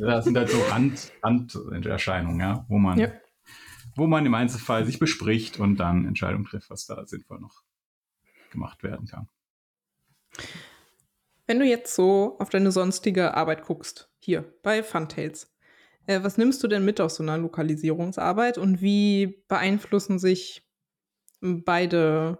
das 0.00 0.24
sind 0.24 0.36
halt 0.36 0.50
so 0.50 0.60
Rand, 0.70 1.12
Randerscheinungen, 1.22 2.40
ja, 2.40 2.64
wo 2.68 2.78
man, 2.78 2.98
ja. 2.98 3.12
wo 3.94 4.06
man 4.06 4.26
im 4.26 4.34
Einzelfall 4.34 4.84
sich 4.84 4.98
bespricht 4.98 5.60
und 5.60 5.76
dann 5.76 6.04
Entscheidungen 6.04 6.46
trifft, 6.46 6.70
was 6.70 6.86
da 6.86 7.06
sinnvoll 7.06 7.38
noch 7.38 7.62
gemacht 8.50 8.82
werden 8.82 9.06
kann. 9.06 9.28
Wenn 11.46 11.60
du 11.60 11.64
jetzt 11.64 11.94
so 11.94 12.36
auf 12.40 12.50
deine 12.50 12.72
sonstige 12.72 13.34
Arbeit 13.34 13.62
guckst, 13.62 14.10
hier 14.18 14.42
bei 14.62 14.82
Funtails, 14.82 15.55
äh, 16.06 16.22
was 16.22 16.38
nimmst 16.38 16.62
du 16.62 16.68
denn 16.68 16.84
mit 16.84 17.00
aus 17.00 17.16
so 17.16 17.22
einer 17.22 17.38
Lokalisierungsarbeit 17.38 18.58
und 18.58 18.80
wie 18.80 19.42
beeinflussen 19.48 20.18
sich 20.18 20.66
beide 21.40 22.38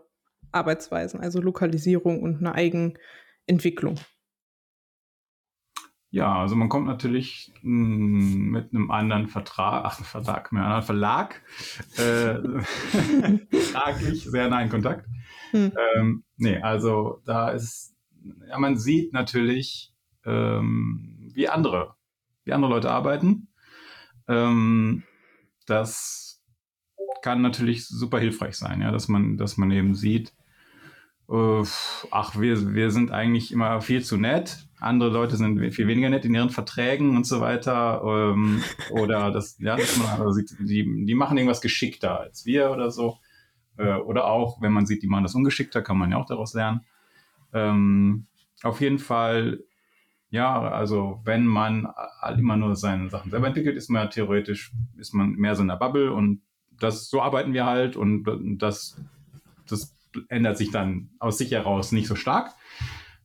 Arbeitsweisen, 0.52 1.20
also 1.20 1.40
Lokalisierung 1.40 2.22
und 2.22 2.38
eine 2.38 2.54
Eigenentwicklung? 2.54 3.98
Ja, 6.10 6.40
also 6.40 6.56
man 6.56 6.68
kommt 6.68 6.86
natürlich 6.86 7.52
mh, 7.62 8.22
hm, 8.22 8.50
mit 8.50 8.72
einem 8.72 8.90
anderen 8.90 9.26
Vertrag, 9.26 9.84
ach, 9.84 10.04
Vertrag, 10.04 10.50
mit 10.52 10.60
einem 10.60 10.70
anderen 10.70 10.86
Verlag, 10.86 11.42
äh, 11.98 12.38
vertraglich 13.50 14.24
sehr 14.24 14.48
nah 14.48 14.62
in 14.62 14.70
Kontakt. 14.70 15.06
Hm. 15.50 15.72
Ähm, 15.94 16.24
nee, 16.36 16.58
also 16.58 17.20
da 17.26 17.50
ist, 17.50 17.94
ja, 18.48 18.58
man 18.58 18.78
sieht 18.78 19.12
natürlich, 19.12 19.92
ähm, 20.24 21.30
wie 21.34 21.48
andere, 21.48 21.96
wie 22.44 22.52
andere 22.52 22.70
Leute 22.70 22.90
arbeiten. 22.90 23.48
Ähm, 24.28 25.02
das 25.66 26.42
kann 27.22 27.42
natürlich 27.42 27.86
super 27.86 28.18
hilfreich 28.18 28.56
sein, 28.56 28.80
ja, 28.80 28.90
dass 28.90 29.08
man, 29.08 29.36
dass 29.36 29.56
man 29.56 29.70
eben 29.70 29.94
sieht, 29.94 30.32
äh, 31.28 31.62
ach, 32.10 32.38
wir, 32.38 32.74
wir 32.74 32.90
sind 32.90 33.10
eigentlich 33.10 33.52
immer 33.52 33.80
viel 33.80 34.02
zu 34.02 34.16
nett. 34.16 34.68
Andere 34.78 35.10
Leute 35.10 35.36
sind 35.36 35.58
viel 35.72 35.88
weniger 35.88 36.08
nett 36.08 36.24
in 36.24 36.34
ihren 36.34 36.50
Verträgen 36.50 37.16
und 37.16 37.26
so 37.26 37.40
weiter. 37.40 38.02
Ähm, 38.04 38.62
oder 38.90 39.30
das, 39.30 39.56
ja, 39.58 39.76
dass 39.76 39.96
man 39.96 40.08
also 40.08 40.30
sieht, 40.30 40.56
die, 40.60 41.04
die 41.04 41.14
machen 41.14 41.36
irgendwas 41.36 41.60
geschickter 41.60 42.20
als 42.20 42.46
wir 42.46 42.70
oder 42.70 42.90
so. 42.90 43.18
Äh, 43.76 43.94
oder 43.94 44.26
auch, 44.26 44.60
wenn 44.62 44.72
man 44.72 44.86
sieht, 44.86 45.02
die 45.02 45.08
machen 45.08 45.24
das 45.24 45.34
ungeschickter, 45.34 45.82
kann 45.82 45.98
man 45.98 46.10
ja 46.10 46.18
auch 46.18 46.26
daraus 46.26 46.54
lernen. 46.54 46.82
Ähm, 47.52 48.26
auf 48.62 48.80
jeden 48.80 48.98
Fall 48.98 49.60
ja, 50.30 50.60
also 50.60 51.20
wenn 51.24 51.46
man 51.46 51.88
immer 52.36 52.56
nur 52.56 52.76
seine 52.76 53.10
Sachen 53.10 53.30
selber 53.30 53.46
entwickelt, 53.46 53.76
ist 53.76 53.88
man 53.88 54.10
theoretisch, 54.10 54.72
ist 54.98 55.14
man 55.14 55.32
mehr 55.32 55.54
so 55.54 55.62
in 55.62 55.68
der 55.68 55.76
Bubble 55.76 56.12
und 56.12 56.42
das, 56.78 57.08
so 57.08 57.22
arbeiten 57.22 57.52
wir 57.52 57.64
halt 57.64 57.96
und 57.96 58.24
das, 58.58 59.00
das 59.68 59.94
ändert 60.28 60.58
sich 60.58 60.70
dann 60.70 61.10
aus 61.18 61.38
sich 61.38 61.52
heraus 61.52 61.92
nicht 61.92 62.08
so 62.08 62.16
stark. 62.16 62.54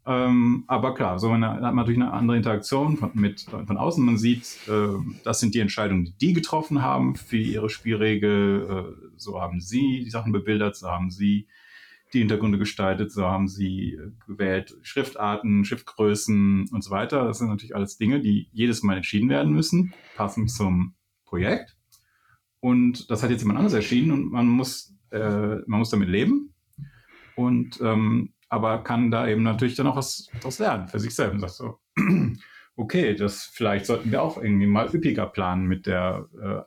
Ähm, 0.06 0.64
aber 0.68 0.96
klar, 0.96 1.20
so 1.20 1.30
eine, 1.30 1.52
hat 1.52 1.62
man 1.62 1.76
natürlich 1.76 2.02
eine 2.02 2.12
andere 2.12 2.38
Interaktion 2.38 2.98
von, 2.98 3.12
mit, 3.14 3.42
von 3.42 3.78
außen. 3.78 4.04
Man 4.04 4.18
sieht, 4.18 4.58
äh, 4.68 4.98
das 5.24 5.40
sind 5.40 5.54
die 5.54 5.60
Entscheidungen, 5.60 6.06
die 6.06 6.18
die 6.18 6.34
getroffen 6.34 6.82
haben 6.82 7.16
für 7.16 7.38
ihre 7.38 7.70
Spielregel. 7.70 8.96
Äh, 8.98 9.10
so 9.18 9.40
haben 9.40 9.62
sie 9.62 10.04
die 10.04 10.10
Sachen 10.10 10.32
bebildert, 10.32 10.76
so 10.76 10.90
haben 10.90 11.12
sie 11.12 11.48
die 12.14 12.20
Hintergründe 12.20 12.58
gestaltet, 12.58 13.12
so 13.12 13.26
haben 13.26 13.48
sie 13.48 13.94
äh, 13.94 14.12
gewählt 14.28 14.76
Schriftarten, 14.82 15.66
Schriftgrößen 15.66 16.70
und 16.72 16.84
so 16.84 16.92
weiter. 16.92 17.26
Das 17.26 17.40
sind 17.40 17.48
natürlich 17.48 17.76
alles 17.76 17.98
Dinge, 17.98 18.20
die 18.20 18.50
jedes 18.52 18.84
Mal 18.84 18.98
entschieden 18.98 19.30
werden 19.30 19.54
müssen, 19.54 19.94
passend 20.16 20.52
zum 20.52 20.96
Projekt. 21.26 21.78
Und 22.60 23.10
das 23.10 23.24
hat 23.24 23.32
jetzt 23.32 23.42
jemand 23.42 23.58
anderes 23.58 23.74
erschienen 23.74 24.12
und 24.12 24.32
man 24.32 24.48
muss, 24.48 24.94
äh, 25.12 25.58
man 25.66 25.80
muss 25.80 25.90
damit 25.90 26.10
leben. 26.10 26.54
und 27.36 27.80
ähm, 27.82 28.34
aber 28.52 28.84
kann 28.84 29.12
da 29.12 29.30
eben 29.30 29.44
natürlich 29.44 29.76
dann 29.76 29.88
auch 29.88 29.96
was 29.96 30.30
daraus 30.34 30.60
lernen 30.60 30.90
für 30.90 31.00
sich 31.00 31.16
selbst 31.16 31.40
sagt 31.40 31.54
so, 31.54 31.80
okay, 32.76 33.16
das 33.16 33.46
vielleicht 33.46 33.86
sollten 33.86 34.12
wir 34.12 34.22
auch 34.22 34.38
irgendwie 34.38 34.68
mal 34.68 34.94
üppiger 34.94 35.26
planen 35.26 35.68
mit 35.68 35.86
der 35.86 36.28
äh, 36.38 36.62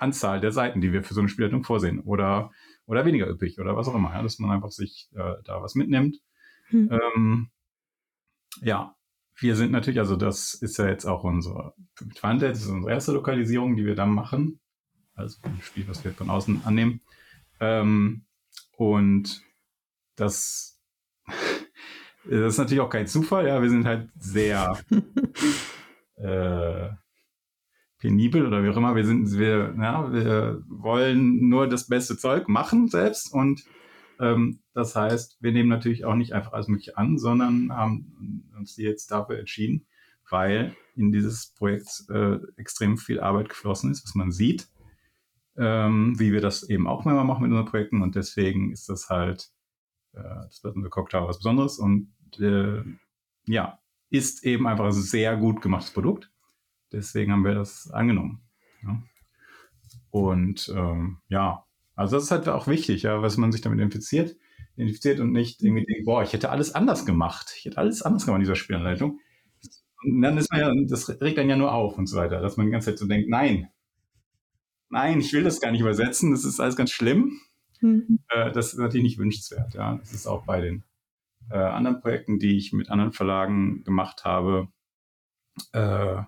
Anzahl 0.00 0.40
der 0.40 0.50
Seiten, 0.50 0.80
die 0.80 0.92
wir 0.92 1.04
für 1.04 1.14
so 1.14 1.20
eine 1.20 1.28
Spielleitung 1.28 1.62
vorsehen 1.62 2.00
oder 2.00 2.50
oder 2.88 3.04
weniger 3.04 3.28
üppig 3.28 3.60
oder 3.60 3.76
was 3.76 3.86
auch 3.86 3.94
immer, 3.94 4.12
ja, 4.14 4.22
dass 4.22 4.38
man 4.38 4.50
einfach 4.50 4.70
sich 4.70 5.10
äh, 5.14 5.34
da 5.44 5.62
was 5.62 5.74
mitnimmt. 5.74 6.16
Hm. 6.68 6.90
Ähm, 6.90 7.50
ja, 8.62 8.96
wir 9.36 9.56
sind 9.56 9.70
natürlich, 9.70 10.00
also 10.00 10.16
das 10.16 10.54
ist 10.54 10.78
ja 10.78 10.88
jetzt 10.88 11.04
auch 11.04 11.22
unsere 11.22 11.74
Twante, 12.16 12.48
das 12.48 12.62
ist 12.62 12.68
unsere 12.68 12.92
erste 12.92 13.12
Lokalisierung, 13.12 13.76
die 13.76 13.84
wir 13.84 13.94
dann 13.94 14.10
machen. 14.10 14.60
Also 15.14 15.38
ein 15.42 15.60
Spiel, 15.60 15.86
was 15.86 16.02
wir 16.02 16.12
von 16.12 16.30
außen 16.30 16.62
annehmen. 16.64 17.02
Ähm, 17.60 18.24
und 18.76 19.42
das, 20.16 20.80
das 22.24 22.54
ist 22.54 22.58
natürlich 22.58 22.80
auch 22.80 22.90
kein 22.90 23.06
Zufall, 23.06 23.46
ja, 23.46 23.60
wir 23.60 23.68
sind 23.68 23.84
halt 23.84 24.10
sehr 24.16 24.78
äh, 26.16 26.88
penibel 27.98 28.46
oder 28.46 28.62
wie 28.62 28.68
auch 28.68 28.76
immer. 28.76 28.94
Wir 28.94 29.04
sind, 29.04 29.38
wir, 29.38 29.74
ja, 29.78 30.12
wir 30.12 30.62
wollen 30.68 31.48
nur 31.48 31.68
das 31.68 31.86
beste 31.88 32.16
Zeug 32.16 32.48
machen 32.48 32.88
selbst 32.88 33.32
und 33.32 33.64
ähm, 34.20 34.60
das 34.74 34.96
heißt, 34.96 35.38
wir 35.40 35.52
nehmen 35.52 35.68
natürlich 35.68 36.04
auch 36.04 36.14
nicht 36.14 36.32
einfach 36.32 36.52
alles 36.52 36.68
Mögliche 36.68 36.96
an, 36.96 37.18
sondern 37.18 37.72
haben 37.72 38.48
uns 38.56 38.76
jetzt 38.76 39.10
dafür 39.10 39.38
entschieden, 39.38 39.86
weil 40.30 40.76
in 40.94 41.12
dieses 41.12 41.54
Projekt 41.54 42.04
äh, 42.10 42.38
extrem 42.56 42.98
viel 42.98 43.20
Arbeit 43.20 43.48
geflossen 43.48 43.90
ist, 43.90 44.04
was 44.04 44.14
man 44.14 44.32
sieht, 44.32 44.68
ähm, 45.56 46.18
wie 46.18 46.32
wir 46.32 46.40
das 46.40 46.68
eben 46.68 46.86
auch 46.86 47.04
immer 47.04 47.24
machen 47.24 47.42
mit 47.42 47.50
unseren 47.50 47.70
Projekten 47.70 48.02
und 48.02 48.14
deswegen 48.14 48.72
ist 48.72 48.88
das 48.88 49.08
halt 49.08 49.50
äh, 50.12 50.22
das 50.22 50.62
wird 50.62 50.76
unser 50.76 50.90
Cocktail 50.90 51.26
was 51.26 51.38
Besonderes 51.38 51.78
und 51.78 52.12
äh, 52.38 52.82
ja, 53.46 53.78
ist 54.10 54.44
eben 54.44 54.66
einfach 54.66 54.86
ein 54.86 54.92
sehr 54.92 55.36
gut 55.36 55.60
gemachtes 55.60 55.92
Produkt. 55.92 56.30
Deswegen 56.92 57.32
haben 57.32 57.44
wir 57.44 57.54
das 57.54 57.90
angenommen. 57.90 58.40
Ja. 58.82 59.02
Und 60.10 60.72
ähm, 60.74 61.18
ja, 61.28 61.64
also 61.94 62.16
das 62.16 62.24
ist 62.24 62.30
halt 62.30 62.48
auch 62.48 62.66
wichtig, 62.66 63.02
ja, 63.02 63.22
was 63.22 63.36
man 63.36 63.52
sich 63.52 63.60
damit 63.60 63.78
identifiziert, 63.78 64.36
identifiziert 64.76 65.20
und 65.20 65.32
nicht 65.32 65.62
irgendwie 65.62 65.84
denkt, 65.84 66.04
boah, 66.04 66.22
ich 66.22 66.32
hätte 66.32 66.50
alles 66.50 66.74
anders 66.74 67.04
gemacht. 67.04 67.52
Ich 67.56 67.64
hätte 67.64 67.78
alles 67.78 68.02
anders 68.02 68.24
gemacht 68.24 68.38
in 68.38 68.44
dieser 68.44 68.54
Spielanleitung. 68.54 69.18
Und 70.04 70.22
dann 70.22 70.38
ist 70.38 70.50
man 70.52 70.60
ja, 70.60 70.72
das 70.88 71.08
regt 71.20 71.38
dann 71.38 71.48
ja 71.48 71.56
nur 71.56 71.72
auf 71.72 71.98
und 71.98 72.06
so 72.06 72.16
weiter, 72.16 72.40
dass 72.40 72.56
man 72.56 72.66
die 72.66 72.72
ganze 72.72 72.90
Zeit 72.90 72.98
so 72.98 73.06
denkt, 73.06 73.28
nein, 73.28 73.68
nein, 74.90 75.20
ich 75.20 75.32
will 75.32 75.42
das 75.42 75.60
gar 75.60 75.72
nicht 75.72 75.80
übersetzen, 75.80 76.30
das 76.30 76.44
ist 76.44 76.60
alles 76.60 76.76
ganz 76.76 76.90
schlimm. 76.90 77.40
Mhm. 77.80 78.20
Äh, 78.28 78.52
das 78.52 78.72
ist 78.72 78.78
natürlich 78.78 79.04
nicht 79.04 79.18
wünschenswert, 79.18 79.74
ja. 79.74 79.96
Das 79.96 80.12
ist 80.12 80.26
auch 80.26 80.44
bei 80.44 80.60
den 80.60 80.84
äh, 81.50 81.58
anderen 81.58 82.00
Projekten, 82.00 82.38
die 82.38 82.56
ich 82.56 82.72
mit 82.72 82.90
anderen 82.90 83.12
Verlagen 83.12 83.82
gemacht 83.84 84.24
habe, 84.24 84.68
äh, 85.72 86.22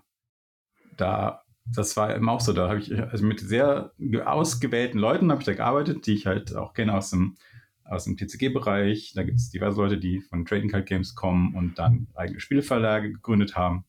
da 1.01 1.43
das 1.67 1.97
war 1.97 2.15
eben 2.15 2.29
auch 2.29 2.41
so. 2.41 2.53
Da 2.53 2.69
habe 2.69 2.81
ich 2.81 2.93
also 2.99 3.25
mit 3.25 3.41
sehr 3.41 3.93
ausgewählten 4.25 4.99
Leuten 4.99 5.31
habe 5.31 5.41
ich 5.41 5.47
da 5.47 5.55
gearbeitet, 5.55 6.07
die 6.07 6.15
ich 6.15 6.27
halt 6.27 6.55
auch 6.57 6.75
kenne 6.75 6.95
aus 6.95 7.11
dem 7.11 7.37
aus 7.85 8.05
dem 8.05 8.17
TCG-Bereich. 8.17 9.13
Da 9.15 9.25
gibt 9.25 9.39
es 9.39 9.51
diverse 9.51 9.81
Leute, 9.81 9.99
die 9.99 10.21
von 10.21 10.47
Trading 10.47 10.71
Card 10.71 10.87
Games 10.87 11.15
kommen 11.15 11.55
und 11.55 11.79
dann 11.79 12.07
eigene 12.15 12.41
Spieleverlage 12.41 13.13
gegründet 13.13 13.57
haben. 13.57 13.85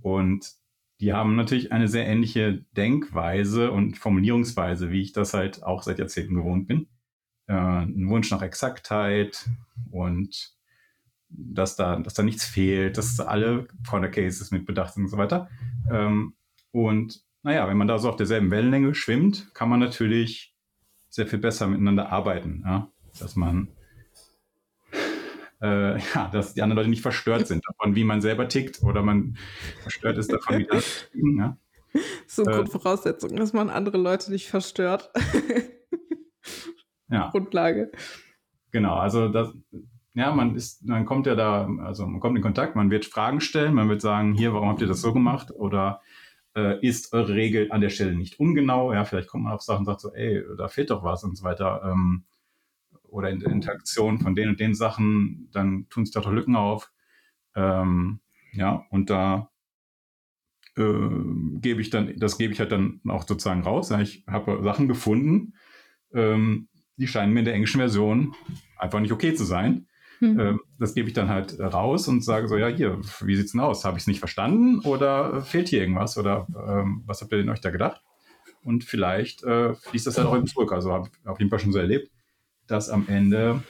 Und 0.00 0.52
die 1.00 1.12
haben 1.12 1.36
natürlich 1.36 1.72
eine 1.72 1.88
sehr 1.88 2.06
ähnliche 2.06 2.64
Denkweise 2.76 3.70
und 3.70 3.96
Formulierungsweise, 3.96 4.90
wie 4.90 5.02
ich 5.02 5.12
das 5.12 5.34
halt 5.34 5.62
auch 5.62 5.82
seit 5.82 5.98
Jahrzehnten 5.98 6.34
gewohnt 6.34 6.66
bin. 6.66 6.88
Äh, 7.46 7.54
ein 7.54 8.08
Wunsch 8.08 8.30
nach 8.30 8.42
Exaktheit 8.42 9.48
und 9.90 10.52
dass 11.34 11.76
da, 11.76 11.96
dass 11.96 12.14
da 12.14 12.22
nichts 12.22 12.44
fehlt, 12.44 12.98
dass 12.98 13.18
alle 13.20 13.66
Corner 13.88 14.08
Cases 14.08 14.50
mit 14.50 14.66
bedacht 14.66 14.94
sind 14.94 15.04
und 15.04 15.08
so 15.08 15.16
weiter. 15.16 15.48
Ähm, 15.90 16.34
und 16.70 17.22
naja, 17.42 17.68
wenn 17.68 17.76
man 17.76 17.88
da 17.88 17.98
so 17.98 18.08
auf 18.08 18.16
derselben 18.16 18.50
Wellenlänge 18.50 18.94
schwimmt, 18.94 19.52
kann 19.54 19.68
man 19.68 19.80
natürlich 19.80 20.54
sehr 21.08 21.26
viel 21.26 21.38
besser 21.38 21.66
miteinander 21.66 22.10
arbeiten. 22.10 22.62
Ja? 22.64 22.90
Dass 23.18 23.36
man, 23.36 23.68
äh, 25.60 25.98
ja, 25.98 26.28
dass 26.32 26.54
die 26.54 26.62
anderen 26.62 26.78
Leute 26.78 26.90
nicht 26.90 27.02
verstört 27.02 27.46
sind 27.46 27.62
davon, 27.68 27.94
wie 27.94 28.04
man 28.04 28.20
selber 28.20 28.48
tickt 28.48 28.82
oder 28.82 29.02
man 29.02 29.36
verstört 29.82 30.18
ist 30.18 30.32
davon, 30.32 30.58
wie 30.58 30.66
das 30.66 31.08
ticken. 31.12 31.38
Ja? 31.38 31.56
So 32.26 32.42
äh, 32.44 32.52
Grundvoraussetzung, 32.52 33.36
dass 33.36 33.52
man 33.52 33.68
andere 33.68 33.98
Leute 33.98 34.30
nicht 34.30 34.48
verstört. 34.48 35.10
ja. 37.10 37.28
Grundlage. 37.32 37.92
Genau, 38.70 38.94
also 38.94 39.28
das, 39.28 39.52
ja, 40.14 40.34
man 40.34 40.54
ist, 40.54 40.84
man 40.86 41.06
kommt 41.06 41.26
ja 41.26 41.34
da, 41.34 41.68
also 41.82 42.06
man 42.06 42.20
kommt 42.20 42.36
in 42.36 42.42
Kontakt, 42.42 42.76
man 42.76 42.90
wird 42.90 43.06
Fragen 43.06 43.40
stellen, 43.40 43.74
man 43.74 43.88
wird 43.88 44.02
sagen, 44.02 44.34
hier, 44.34 44.52
warum 44.52 44.68
habt 44.68 44.80
ihr 44.80 44.86
das 44.86 45.00
so 45.00 45.12
gemacht? 45.12 45.50
Oder 45.50 46.02
äh, 46.54 46.86
ist 46.86 47.12
eure 47.12 47.34
Regel 47.34 47.72
an 47.72 47.80
der 47.80 47.88
Stelle 47.88 48.14
nicht 48.14 48.38
ungenau? 48.38 48.92
Ja, 48.92 49.04
vielleicht 49.04 49.28
kommt 49.28 49.44
man 49.44 49.54
auf 49.54 49.62
Sachen 49.62 49.80
und 49.80 49.86
sagt 49.86 50.00
so, 50.00 50.12
ey, 50.12 50.44
da 50.58 50.68
fehlt 50.68 50.90
doch 50.90 51.02
was 51.02 51.24
und 51.24 51.36
so 51.36 51.44
weiter. 51.44 51.82
Ähm, 51.84 52.24
oder 53.04 53.30
in 53.30 53.40
der 53.40 53.50
Interaktion 53.50 54.18
von 54.18 54.34
den 54.34 54.50
und 54.50 54.60
den 54.60 54.74
Sachen, 54.74 55.48
dann 55.52 55.86
tun 55.88 56.04
sich 56.04 56.14
da 56.14 56.20
doch 56.20 56.32
Lücken 56.32 56.56
auf. 56.56 56.90
Ähm, 57.54 58.20
ja, 58.52 58.86
und 58.90 59.10
da 59.10 59.50
äh, 60.76 61.08
gebe 61.60 61.80
ich 61.80 61.90
dann, 61.90 62.14
das 62.16 62.38
gebe 62.38 62.52
ich 62.52 62.60
halt 62.60 62.72
dann 62.72 63.00
auch 63.08 63.26
sozusagen 63.26 63.62
raus. 63.62 63.90
Ja, 63.90 64.00
ich 64.00 64.24
habe 64.26 64.62
Sachen 64.62 64.88
gefunden, 64.88 65.54
ähm, 66.14 66.68
die 66.96 67.06
scheinen 67.06 67.32
mir 67.32 67.40
in 67.40 67.44
der 67.46 67.54
englischen 67.54 67.78
Version 67.78 68.34
einfach 68.78 69.00
nicht 69.00 69.12
okay 69.12 69.34
zu 69.34 69.44
sein. 69.44 69.86
Mhm. 70.22 70.60
Das 70.78 70.94
gebe 70.94 71.08
ich 71.08 71.14
dann 71.14 71.28
halt 71.28 71.58
raus 71.58 72.06
und 72.06 72.24
sage 72.24 72.46
so, 72.46 72.56
ja, 72.56 72.68
hier, 72.68 73.00
wie 73.22 73.34
sieht's 73.34 73.52
denn 73.52 73.60
aus? 73.60 73.84
Habe 73.84 73.98
ich 73.98 74.04
es 74.04 74.06
nicht 74.06 74.20
verstanden 74.20 74.78
oder 74.86 75.42
fehlt 75.42 75.68
hier 75.68 75.80
irgendwas? 75.80 76.16
Oder 76.16 76.46
ähm, 76.68 77.02
was 77.06 77.20
habt 77.20 77.32
ihr 77.32 77.38
denn 77.38 77.48
euch 77.48 77.60
da 77.60 77.70
gedacht? 77.70 78.02
Und 78.62 78.84
vielleicht 78.84 79.42
äh, 79.42 79.74
fließt 79.74 80.06
das 80.06 80.14
dann 80.14 80.28
auch 80.28 80.36
eben 80.36 80.46
zurück. 80.46 80.70
Also 80.70 80.92
habe 80.92 81.08
ich 81.08 81.28
auf 81.28 81.40
jeden 81.40 81.50
Fall 81.50 81.58
schon 81.58 81.72
so 81.72 81.80
erlebt, 81.80 82.12
dass 82.68 82.88
am 82.88 83.08
Ende 83.08 83.64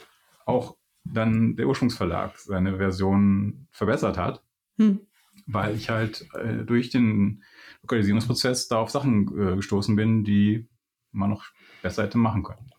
auch 0.45 0.77
dann 1.05 1.55
der 1.55 1.67
Ursprungsverlag 1.67 2.37
seine 2.37 2.77
Version 2.77 3.67
verbessert 3.71 4.19
hat, 4.19 4.43
hm. 4.77 5.01
weil 5.47 5.75
ich 5.75 5.89
halt 5.89 6.27
äh, 6.35 6.63
durch 6.63 6.91
den 6.91 7.43
Lokalisierungsprozess 7.81 8.67
da 8.67 8.77
auf 8.77 8.91
Sachen 8.91 9.27
äh, 9.39 9.55
gestoßen 9.55 9.95
bin, 9.95 10.23
die 10.23 10.67
man 11.11 11.31
noch 11.31 11.45
besser 11.81 12.03
hätte 12.03 12.19
machen 12.19 12.43
können 12.43 12.69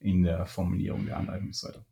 in 0.00 0.22
der 0.22 0.44
Formulierung 0.44 1.06
der 1.06 1.16
Anleitung 1.16 1.46
und 1.46 1.56
so 1.56 1.68
weiter. 1.68 1.84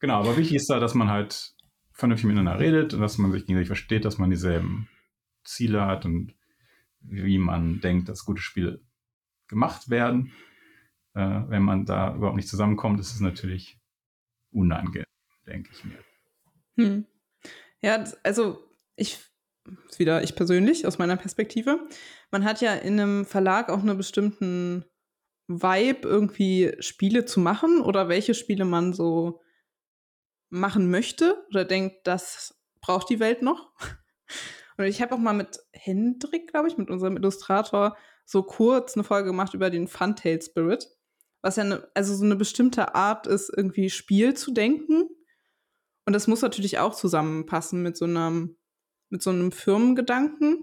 Genau, 0.00 0.20
aber 0.20 0.36
wichtig 0.36 0.56
ist 0.56 0.70
da, 0.70 0.78
dass 0.78 0.94
man 0.94 1.08
halt 1.08 1.54
vernünftig 1.92 2.26
miteinander 2.26 2.58
redet 2.58 2.94
und 2.94 3.00
dass 3.00 3.18
man 3.18 3.32
sich 3.32 3.44
gegenseitig 3.44 3.68
versteht, 3.68 4.04
dass 4.04 4.18
man 4.18 4.30
dieselben 4.30 4.88
Ziele 5.44 5.84
hat 5.86 6.04
und 6.04 6.34
wie 7.00 7.38
man 7.38 7.80
denkt, 7.80 8.08
dass 8.08 8.24
gute 8.24 8.42
Spiele 8.42 8.80
gemacht 9.48 9.90
werden. 9.90 10.32
Äh, 11.14 11.42
wenn 11.48 11.62
man 11.62 11.84
da 11.84 12.14
überhaupt 12.14 12.36
nicht 12.36 12.48
zusammenkommt, 12.48 13.00
ist 13.00 13.12
es 13.12 13.20
natürlich 13.20 13.80
unangenehm, 14.50 15.04
denke 15.46 15.70
ich 15.72 15.84
mir. 15.84 15.98
Hm. 16.76 17.06
Ja, 17.80 18.04
also 18.22 18.62
ich 18.94 19.18
wieder 19.98 20.22
ich 20.22 20.34
persönlich 20.34 20.86
aus 20.86 20.98
meiner 20.98 21.16
Perspektive. 21.16 21.88
Man 22.30 22.44
hat 22.44 22.60
ja 22.60 22.74
in 22.74 22.98
einem 22.98 23.24
Verlag 23.24 23.68
auch 23.70 23.80
einen 23.80 23.96
bestimmten 23.96 24.84
Vibe, 25.46 26.06
irgendwie 26.08 26.74
Spiele 26.80 27.24
zu 27.24 27.40
machen 27.40 27.80
oder 27.80 28.08
welche 28.08 28.34
Spiele 28.34 28.64
man 28.64 28.92
so 28.92 29.40
machen 30.50 30.90
möchte 30.90 31.44
oder 31.50 31.64
denkt, 31.64 32.06
das 32.06 32.58
braucht 32.80 33.10
die 33.10 33.20
Welt 33.20 33.42
noch. 33.42 33.72
Und 34.76 34.84
ich 34.84 35.02
habe 35.02 35.14
auch 35.14 35.18
mal 35.18 35.32
mit 35.32 35.58
Hendrik, 35.72 36.50
glaube 36.50 36.68
ich, 36.68 36.78
mit 36.78 36.88
unserem 36.88 37.16
Illustrator, 37.16 37.96
so 38.24 38.42
kurz 38.42 38.94
eine 38.94 39.04
Folge 39.04 39.30
gemacht 39.30 39.54
über 39.54 39.70
den 39.70 39.88
Funtail 39.88 40.40
Spirit, 40.40 40.86
was 41.42 41.56
ja 41.56 41.64
ne, 41.64 41.88
also 41.94 42.14
so 42.14 42.24
eine 42.24 42.36
bestimmte 42.36 42.94
Art 42.94 43.26
ist, 43.26 43.50
irgendwie 43.54 43.90
Spiel 43.90 44.34
zu 44.34 44.52
denken. 44.52 45.08
Und 46.06 46.12
das 46.12 46.26
muss 46.26 46.42
natürlich 46.42 46.78
auch 46.78 46.94
zusammenpassen 46.94 47.82
mit 47.82 47.96
so 47.96 48.04
einem, 48.04 48.56
mit 49.08 49.22
so 49.22 49.30
einem 49.30 49.50
Firmengedanken, 49.50 50.62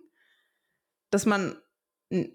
dass 1.10 1.26
man, 1.26 1.58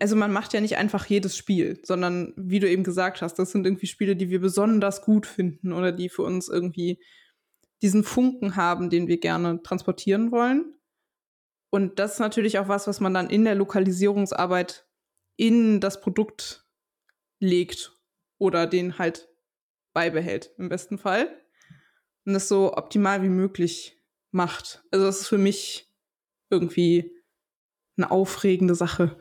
also 0.01 0.17
man 0.17 0.33
macht 0.33 0.53
ja 0.53 0.61
nicht 0.61 0.77
einfach 0.77 1.07
jedes 1.07 1.37
Spiel, 1.37 1.81
sondern 1.85 2.35
wie 2.37 2.59
du 2.59 2.69
eben 2.69 2.85
gesagt 2.85 3.23
hast, 3.23 3.39
das 3.39 3.53
sind 3.53 3.67
irgendwie 3.67 3.87
Spiele, 3.87 4.17
die 4.17 4.31
wir 4.31 4.41
besonders 4.41 5.01
gut 5.03 5.27
finden 5.27 5.73
oder 5.73 5.93
die 5.93 6.09
für 6.09 6.23
uns 6.23 6.49
irgendwie 6.49 7.01
diesen 7.83 8.05
Funken 8.05 8.57
haben, 8.57 8.91
den 8.91 9.09
wir 9.09 9.19
gerne 9.19 9.63
transportieren 9.63 10.31
wollen. 10.33 10.75
Und 11.71 11.99
das 11.99 12.15
ist 12.15 12.19
natürlich 12.19 12.59
auch 12.59 12.69
was, 12.69 12.87
was 12.87 13.01
man 13.01 13.15
dann 13.15 13.31
in 13.31 13.45
der 13.45 13.55
Lokalisierungsarbeit 13.55 14.87
in 15.37 15.81
das 15.81 16.01
Produkt 16.01 16.67
legt 17.39 17.99
oder 18.39 18.67
den 18.67 18.99
halt 18.99 19.29
beibehält, 19.95 20.53
im 20.59 20.69
besten 20.69 20.99
Fall. 20.99 21.29
Und 22.27 22.35
das 22.35 22.49
so 22.49 22.75
optimal 22.75 23.23
wie 23.23 23.29
möglich 23.29 23.99
macht. 24.31 24.85
Also 24.91 25.07
das 25.07 25.23
ist 25.23 25.29
für 25.29 25.39
mich 25.39 25.91
irgendwie 26.51 27.13
eine 27.97 28.11
aufregende 28.11 28.75
Sache, 28.75 29.19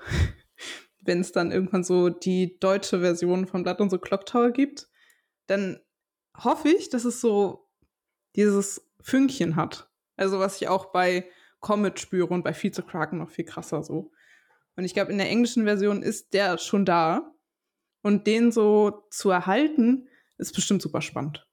wenn 1.01 1.21
es 1.21 1.31
dann 1.31 1.51
irgendwann 1.51 1.83
so 1.83 2.09
die 2.09 2.59
deutsche 2.59 2.99
Version 2.99 3.47
von 3.47 3.63
Blood 3.63 3.79
und 3.79 3.89
so 3.89 3.99
Clock 3.99 4.25
Tower 4.25 4.51
gibt. 4.51 4.89
Dann 5.47 5.79
hoffe 6.37 6.69
ich, 6.69 6.89
dass 6.89 7.05
es 7.05 7.21
so 7.21 7.68
dieses 8.35 8.89
Fünkchen 9.01 9.55
hat. 9.55 9.89
Also 10.17 10.39
was 10.39 10.61
ich 10.61 10.67
auch 10.67 10.91
bei 10.91 11.29
Comet 11.59 11.99
spüre 11.99 12.27
und 12.27 12.43
bei 12.43 12.53
Vizekraken 12.53 13.19
noch 13.19 13.29
viel 13.29 13.45
krasser 13.45 13.83
so. 13.83 14.11
Und 14.75 14.85
ich 14.85 14.93
glaube, 14.93 15.11
in 15.11 15.17
der 15.17 15.29
englischen 15.29 15.65
Version 15.65 16.01
ist 16.03 16.33
der 16.33 16.57
schon 16.57 16.85
da. 16.85 17.33
Und 18.01 18.27
den 18.27 18.51
so 18.51 19.03
zu 19.11 19.29
erhalten, 19.29 20.07
ist 20.37 20.55
bestimmt 20.55 20.81
super 20.81 21.01
spannend. 21.01 21.45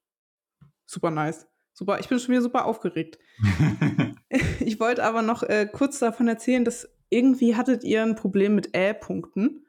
Super 0.84 1.10
nice. 1.10 1.46
Super, 1.72 1.98
ich 1.98 2.08
bin 2.08 2.18
schon 2.18 2.30
wieder 2.30 2.42
super 2.42 2.64
aufgeregt. 2.66 3.18
ich 4.60 4.78
wollte 4.78 5.04
aber 5.04 5.22
noch 5.22 5.42
äh, 5.42 5.66
kurz 5.70 5.98
davon 5.98 6.28
erzählen, 6.28 6.64
dass 6.64 6.88
irgendwie 7.10 7.56
hattet 7.56 7.84
ihr 7.84 8.02
ein 8.02 8.14
Problem 8.14 8.54
mit 8.54 8.76
Ä-Punkten. 8.76 9.66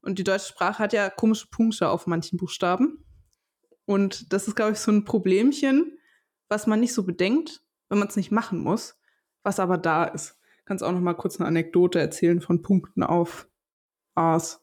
Und 0.00 0.18
die 0.18 0.24
deutsche 0.24 0.48
Sprache 0.48 0.78
hat 0.78 0.92
ja 0.92 1.10
komische 1.10 1.48
Punkte 1.48 1.88
auf 1.90 2.06
manchen 2.06 2.38
Buchstaben. 2.38 3.04
Und 3.84 4.32
das 4.32 4.48
ist, 4.48 4.54
glaube 4.54 4.72
ich, 4.72 4.78
so 4.78 4.90
ein 4.90 5.04
Problemchen, 5.04 5.97
was 6.48 6.66
man 6.66 6.80
nicht 6.80 6.94
so 6.94 7.04
bedenkt, 7.04 7.62
wenn 7.88 7.98
man 7.98 8.08
es 8.08 8.16
nicht 8.16 8.30
machen 8.30 8.58
muss, 8.58 8.96
was 9.42 9.60
aber 9.60 9.78
da 9.78 10.04
ist. 10.04 10.38
Kannst 10.64 10.84
auch 10.84 10.92
noch 10.92 11.00
mal 11.00 11.14
kurz 11.14 11.40
eine 11.40 11.48
Anekdote 11.48 11.98
erzählen 11.98 12.40
von 12.40 12.62
Punkten 12.62 13.02
auf 13.02 13.48
A's. 14.14 14.62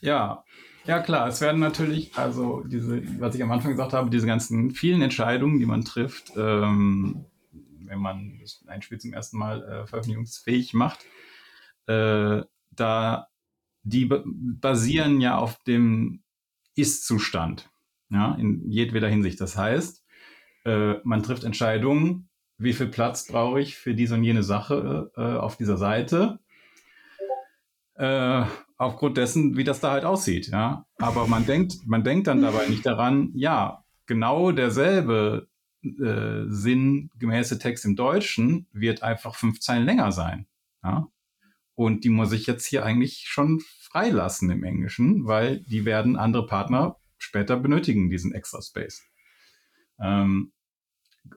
Ja, 0.00 0.44
ja 0.84 1.00
klar. 1.00 1.28
Es 1.28 1.40
werden 1.40 1.60
natürlich, 1.60 2.16
also 2.16 2.62
diese, 2.64 3.02
was 3.20 3.34
ich 3.34 3.42
am 3.42 3.50
Anfang 3.50 3.72
gesagt 3.72 3.92
habe, 3.92 4.10
diese 4.10 4.26
ganzen 4.26 4.72
vielen 4.72 5.00
Entscheidungen, 5.00 5.58
die 5.58 5.66
man 5.66 5.84
trifft, 5.84 6.32
ähm, 6.36 7.24
wenn 7.84 7.98
man 7.98 8.40
ein 8.66 8.82
Spiel 8.82 8.98
zum 8.98 9.12
ersten 9.12 9.38
Mal 9.38 9.62
äh, 9.62 9.86
veröffentlichungsfähig 9.86 10.74
macht, 10.74 11.04
äh, 11.86 12.42
da 12.70 13.26
die 13.82 14.06
basieren 14.06 15.20
ja 15.20 15.38
auf 15.38 15.62
dem 15.64 16.22
Ist-Zustand, 16.76 17.70
ja, 18.10 18.34
in 18.34 18.70
jedweder 18.70 19.08
Hinsicht. 19.08 19.40
Das 19.40 19.56
heißt, 19.56 19.99
äh, 20.70 21.00
man 21.02 21.22
trifft 21.22 21.44
Entscheidungen, 21.44 22.28
wie 22.58 22.72
viel 22.72 22.86
Platz 22.86 23.26
brauche 23.26 23.60
ich 23.60 23.76
für 23.76 23.94
diese 23.94 24.14
und 24.14 24.24
jene 24.24 24.42
Sache 24.42 25.10
äh, 25.16 25.20
auf 25.20 25.56
dieser 25.56 25.76
Seite, 25.76 26.38
äh, 27.94 28.44
aufgrund 28.76 29.16
dessen, 29.16 29.56
wie 29.56 29.64
das 29.64 29.80
da 29.80 29.90
halt 29.90 30.04
aussieht, 30.04 30.48
ja. 30.48 30.86
Aber 30.98 31.26
man 31.26 31.44
denkt, 31.44 31.86
man 31.86 32.04
denkt 32.04 32.28
dann 32.28 32.42
dabei 32.42 32.66
nicht 32.68 32.86
daran, 32.86 33.30
ja, 33.34 33.84
genau 34.06 34.52
derselbe 34.52 35.48
äh, 35.82 36.44
sinngemäße 36.46 37.58
Text 37.58 37.84
im 37.84 37.96
Deutschen 37.96 38.66
wird 38.72 39.02
einfach 39.02 39.34
fünf 39.34 39.60
Zeilen 39.60 39.84
länger 39.84 40.12
sein, 40.12 40.46
ja. 40.84 41.08
Und 41.74 42.04
die 42.04 42.10
muss 42.10 42.32
ich 42.32 42.46
jetzt 42.46 42.66
hier 42.66 42.84
eigentlich 42.84 43.24
schon 43.26 43.60
freilassen 43.80 44.50
im 44.50 44.64
Englischen, 44.64 45.26
weil 45.26 45.60
die 45.60 45.86
werden 45.86 46.16
andere 46.16 46.46
Partner 46.46 46.96
später 47.16 47.56
benötigen, 47.56 48.10
diesen 48.10 48.34
extra 48.34 48.60
Space. 48.60 49.02
Ähm, 49.98 50.52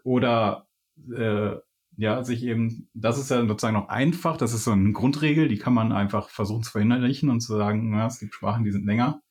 oder 0.04 0.68
äh, 1.16 1.56
ja, 1.96 2.24
sich 2.24 2.44
eben, 2.44 2.90
das 2.94 3.20
ist 3.20 3.30
ja 3.30 3.46
sozusagen 3.46 3.76
noch 3.76 3.90
einfach, 3.90 4.38
das 4.38 4.54
ist 4.54 4.64
so 4.64 4.72
eine 4.72 4.94
Grundregel, 4.94 5.48
die 5.48 5.58
kann 5.58 5.74
man 5.74 5.92
einfach 5.92 6.30
versuchen 6.30 6.64
zu 6.64 6.72
verinnerlichen 6.72 7.30
und 7.30 7.42
zu 7.42 7.56
sagen, 7.56 7.94
ja, 7.94 8.08
es 8.08 8.20
gibt 8.20 8.34
Sprachen, 8.34 8.64
die 8.64 8.72
sind 8.72 8.86
länger 8.86 9.22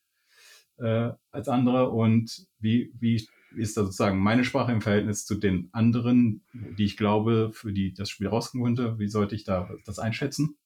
äh, 0.78 1.10
als 1.30 1.48
andere 1.48 1.90
und 1.90 2.46
wie, 2.60 2.92
wie 2.98 3.26
ist 3.56 3.76
da 3.76 3.84
sozusagen 3.84 4.18
meine 4.18 4.44
Sprache 4.44 4.72
im 4.72 4.80
Verhältnis 4.80 5.26
zu 5.26 5.34
den 5.34 5.68
anderen, 5.72 6.42
die 6.52 6.84
ich 6.84 6.96
glaube, 6.96 7.50
für 7.52 7.72
die 7.72 7.92
das 7.92 8.10
Spiel 8.10 8.28
rauskommen 8.28 8.64
könnte, 8.64 8.98
wie 8.98 9.08
sollte 9.08 9.34
ich 9.34 9.44
da 9.44 9.70
das 9.84 9.98
einschätzen? 9.98 10.56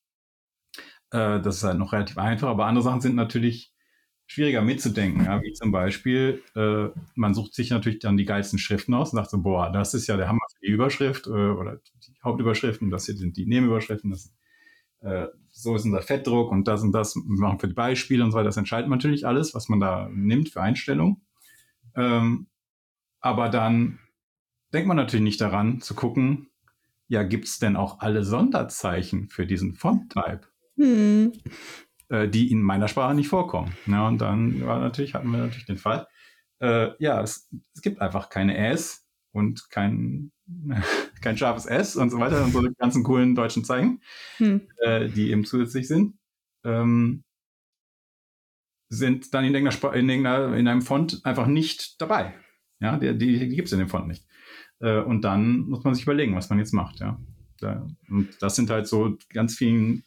Äh, 1.11 1.41
das 1.41 1.57
ist 1.57 1.65
halt 1.65 1.79
noch 1.79 1.93
relativ 1.93 2.19
einfach, 2.19 2.49
aber 2.49 2.67
andere 2.67 2.85
Sachen 2.85 3.01
sind 3.01 3.17
natürlich 3.17 3.73
schwieriger 4.27 4.63
mitzudenken, 4.63 5.25
ja, 5.25 5.41
wie 5.43 5.53
zum 5.53 5.71
Beispiel, 5.71 6.43
äh, 6.57 6.89
man 7.15 7.35
sucht 7.35 7.55
sich 7.55 7.71
natürlich 7.71 8.01
dann 8.01 8.17
die 8.17 8.25
geilsten 8.25 8.59
Schriften 8.59 8.93
aus 8.93 9.13
und 9.13 9.17
sagt 9.17 9.31
so, 9.31 9.41
boah, 9.41 9.71
das 9.71 9.95
ist 9.95 10.09
ja 10.09 10.17
der 10.17 10.29
Hammer 10.29 10.41
für 10.53 10.67
die 10.67 10.73
Überschrift 10.73 11.27
äh, 11.27 11.31
oder 11.31 11.77
die 11.77 12.15
Hauptüberschriften, 12.25 12.91
das 12.91 13.07
hier 13.07 13.17
sind 13.17 13.37
die 13.37 13.47
Nebenüberschriften, 13.47 14.11
das, 14.11 14.35
äh, 15.01 15.29
so 15.51 15.77
ist 15.77 15.85
unser 15.85 16.03
Fettdruck 16.03 16.51
und 16.51 16.67
das 16.67 16.83
und 16.83 16.93
das 16.93 17.15
machen 17.15 17.61
für 17.61 17.69
die 17.69 17.75
Beispiele 17.75 18.25
und 18.25 18.33
so 18.33 18.37
weiter. 18.37 18.47
Das 18.47 18.57
entscheidet 18.57 18.91
natürlich 18.91 19.27
alles, 19.27 19.55
was 19.55 19.69
man 19.69 19.81
da 19.81 20.11
nimmt 20.13 20.49
für 20.49 20.61
Einstellungen. 20.61 21.23
Ähm, 21.95 22.49
aber 23.21 23.49
dann 23.49 24.01
denkt 24.75 24.89
man 24.89 24.97
natürlich 24.97 25.25
nicht 25.25 25.41
daran 25.41 25.81
zu 25.81 25.95
gucken, 25.95 26.49
ja, 27.09 27.23
gibt's 27.23 27.59
denn 27.59 27.77
auch 27.77 28.01
alle 28.01 28.25
Sonderzeichen 28.25 29.29
für 29.29 29.47
diesen 29.47 29.75
Font-Type? 29.75 30.43
Hm 30.77 31.33
äh, 32.09 32.29
die 32.29 32.51
in 32.51 32.63
meiner 32.63 32.89
Sprache 32.89 33.15
nicht 33.15 33.29
vorkommen. 33.29 33.73
Ja, 33.87 34.07
und 34.09 34.19
dann 34.21 34.65
war 34.65 34.81
natürlich, 34.81 35.15
hatten 35.15 35.31
wir 35.31 35.39
natürlich 35.39 35.67
den 35.67 35.79
Fall, 35.79 36.07
äh, 36.61 36.91
ja, 36.99 37.21
es, 37.23 37.49
es 37.75 37.83
gibt 37.83 38.01
einfach 38.01 38.29
keine 38.29 38.57
S 38.57 39.07
und 39.33 39.69
kein, 39.71 40.33
kein 41.21 41.37
scharfes 41.37 41.67
S 41.67 41.97
und 41.97 42.11
so 42.11 42.19
weiter 42.19 42.45
und 42.45 42.53
so 42.53 42.63
die 42.63 42.75
ganzen 42.79 43.03
coolen 43.03 43.35
deutschen 43.35 43.65
Zeichen, 43.65 44.03
hm. 44.39 44.63
äh, 44.79 45.09
die 45.09 45.31
eben 45.31 45.45
zusätzlich 45.45 45.89
sind, 45.89 46.19
ähm, 46.65 47.25
sind 48.89 49.35
dann 49.35 49.45
in 49.45 49.55
irgendeiner, 49.55 49.95
in, 49.95 50.09
irgendeiner, 50.09 50.57
in 50.57 50.69
einem 50.69 50.83
Font 50.83 51.21
einfach 51.25 51.47
nicht 51.47 52.01
dabei. 52.01 52.35
Ja, 52.81 52.99
die, 52.99 53.17
die, 53.17 53.39
die 53.39 53.57
gibt 53.57 53.67
es 53.67 53.73
in 53.73 53.79
dem 53.79 53.89
Font 53.89 54.07
nicht. 54.07 54.27
Äh, 54.81 55.01
und 55.01 55.23
dann 55.23 55.61
muss 55.61 55.85
man 55.85 55.95
sich 55.95 56.05
überlegen, 56.05 56.37
was 56.37 56.51
man 56.51 56.59
jetzt 56.59 56.73
macht. 56.73 57.01
Ja. 57.01 57.19
Da, 57.59 57.87
und 58.09 58.31
das 58.41 58.55
sind 58.55 58.71
halt 58.71 58.87
so 58.87 59.17
ganz 59.33 59.57
vielen 59.57 60.05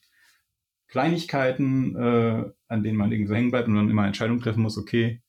Kleinigkeiten, 0.90 1.96
äh, 1.96 2.52
an 2.68 2.84
denen 2.84 2.98
man 2.98 3.12
irgendwie 3.12 3.30
so 3.30 3.36
hängen 3.36 3.52
bleibt 3.52 3.68
und 3.68 3.76
dann 3.76 3.90
immer 3.90 4.06
Entscheidungen 4.06 4.42
treffen 4.42 4.64
muss, 4.64 4.78
okay, 4.78 5.22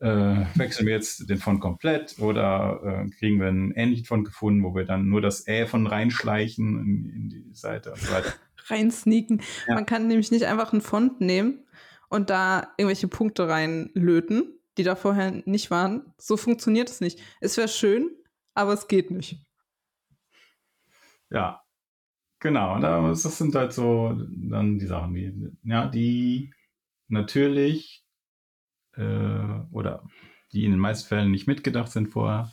äh, 0.00 0.46
wechseln 0.54 0.86
wir 0.86 0.94
jetzt 0.94 1.28
den 1.28 1.38
Font 1.38 1.60
komplett 1.60 2.18
oder 2.18 2.80
äh, 2.82 3.10
kriegen 3.10 3.38
wir 3.38 3.48
einen 3.48 3.72
ähnlichen 3.72 4.06
Font 4.06 4.24
gefunden, 4.24 4.64
wo 4.64 4.74
wir 4.74 4.84
dann 4.84 5.08
nur 5.08 5.20
das 5.20 5.46
Ä 5.46 5.66
von 5.66 5.86
reinschleichen 5.86 6.78
in, 6.80 7.10
in 7.10 7.28
die 7.28 7.54
Seite 7.54 7.92
und 7.92 8.00
so 8.00 8.12
weiter. 8.12 8.32
Reinsneaken. 8.66 9.42
Ja. 9.68 9.74
Man 9.74 9.86
kann 9.86 10.08
nämlich 10.08 10.30
nicht 10.30 10.46
einfach 10.46 10.72
einen 10.72 10.80
Font 10.80 11.20
nehmen 11.20 11.66
und 12.08 12.30
da 12.30 12.72
irgendwelche 12.78 13.08
Punkte 13.08 13.48
reinlöten, 13.48 14.58
die 14.78 14.84
da 14.84 14.96
vorher 14.96 15.42
nicht 15.44 15.70
waren. 15.70 16.14
So 16.16 16.38
funktioniert 16.38 16.88
es 16.88 17.00
nicht. 17.00 17.20
Es 17.40 17.56
wäre 17.58 17.68
schön, 17.68 18.10
aber 18.54 18.72
es 18.72 18.88
geht 18.88 19.10
nicht. 19.10 19.44
Ja, 21.30 21.62
Genau, 22.40 22.80
das 22.80 23.22
sind 23.22 23.54
halt 23.54 23.74
so 23.74 24.18
dann 24.28 24.78
die 24.78 24.86
Sachen, 24.86 25.14
die, 25.14 25.52
ja, 25.62 25.86
die 25.86 26.50
natürlich 27.08 28.02
äh, 28.96 29.60
oder 29.70 30.04
die 30.52 30.64
in 30.64 30.70
den 30.70 30.80
meisten 30.80 31.06
Fällen 31.06 31.30
nicht 31.30 31.46
mitgedacht 31.46 31.92
sind 31.92 32.08
vorher. 32.08 32.50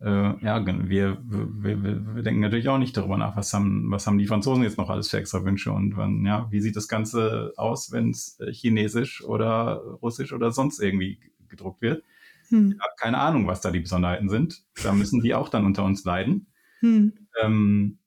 Äh, 0.00 0.44
ja, 0.44 0.64
wir, 0.64 1.18
wir, 1.24 2.14
wir 2.14 2.22
denken 2.22 2.40
natürlich 2.40 2.68
auch 2.68 2.78
nicht 2.78 2.96
darüber 2.96 3.16
nach, 3.16 3.36
was 3.36 3.52
haben, 3.52 3.90
was 3.90 4.06
haben 4.06 4.18
die 4.18 4.26
Franzosen 4.26 4.62
jetzt 4.62 4.78
noch 4.78 4.88
alles 4.88 5.10
für 5.10 5.18
extra 5.18 5.44
Wünsche 5.44 5.72
und 5.72 5.96
wann, 5.96 6.24
ja, 6.24 6.46
wie 6.50 6.60
sieht 6.60 6.76
das 6.76 6.88
Ganze 6.88 7.52
aus, 7.56 7.90
wenn 7.90 8.10
es 8.10 8.38
äh, 8.40 8.52
chinesisch 8.52 9.24
oder 9.24 9.82
russisch 10.00 10.32
oder 10.32 10.52
sonst 10.52 10.80
irgendwie 10.80 11.18
gedruckt 11.48 11.82
wird. 11.82 12.04
Hm. 12.48 12.72
Ich 12.72 12.80
habe 12.80 12.92
keine 12.98 13.18
Ahnung, 13.18 13.46
was 13.48 13.60
da 13.60 13.70
die 13.72 13.80
Besonderheiten 13.80 14.28
sind. 14.28 14.62
Da 14.82 14.92
müssen 14.92 15.20
die 15.20 15.34
auch 15.34 15.48
dann 15.48 15.66
unter 15.66 15.84
uns 15.84 16.04
leiden. 16.04 16.46
Hm. 16.80 17.12
Ähm, 17.40 17.98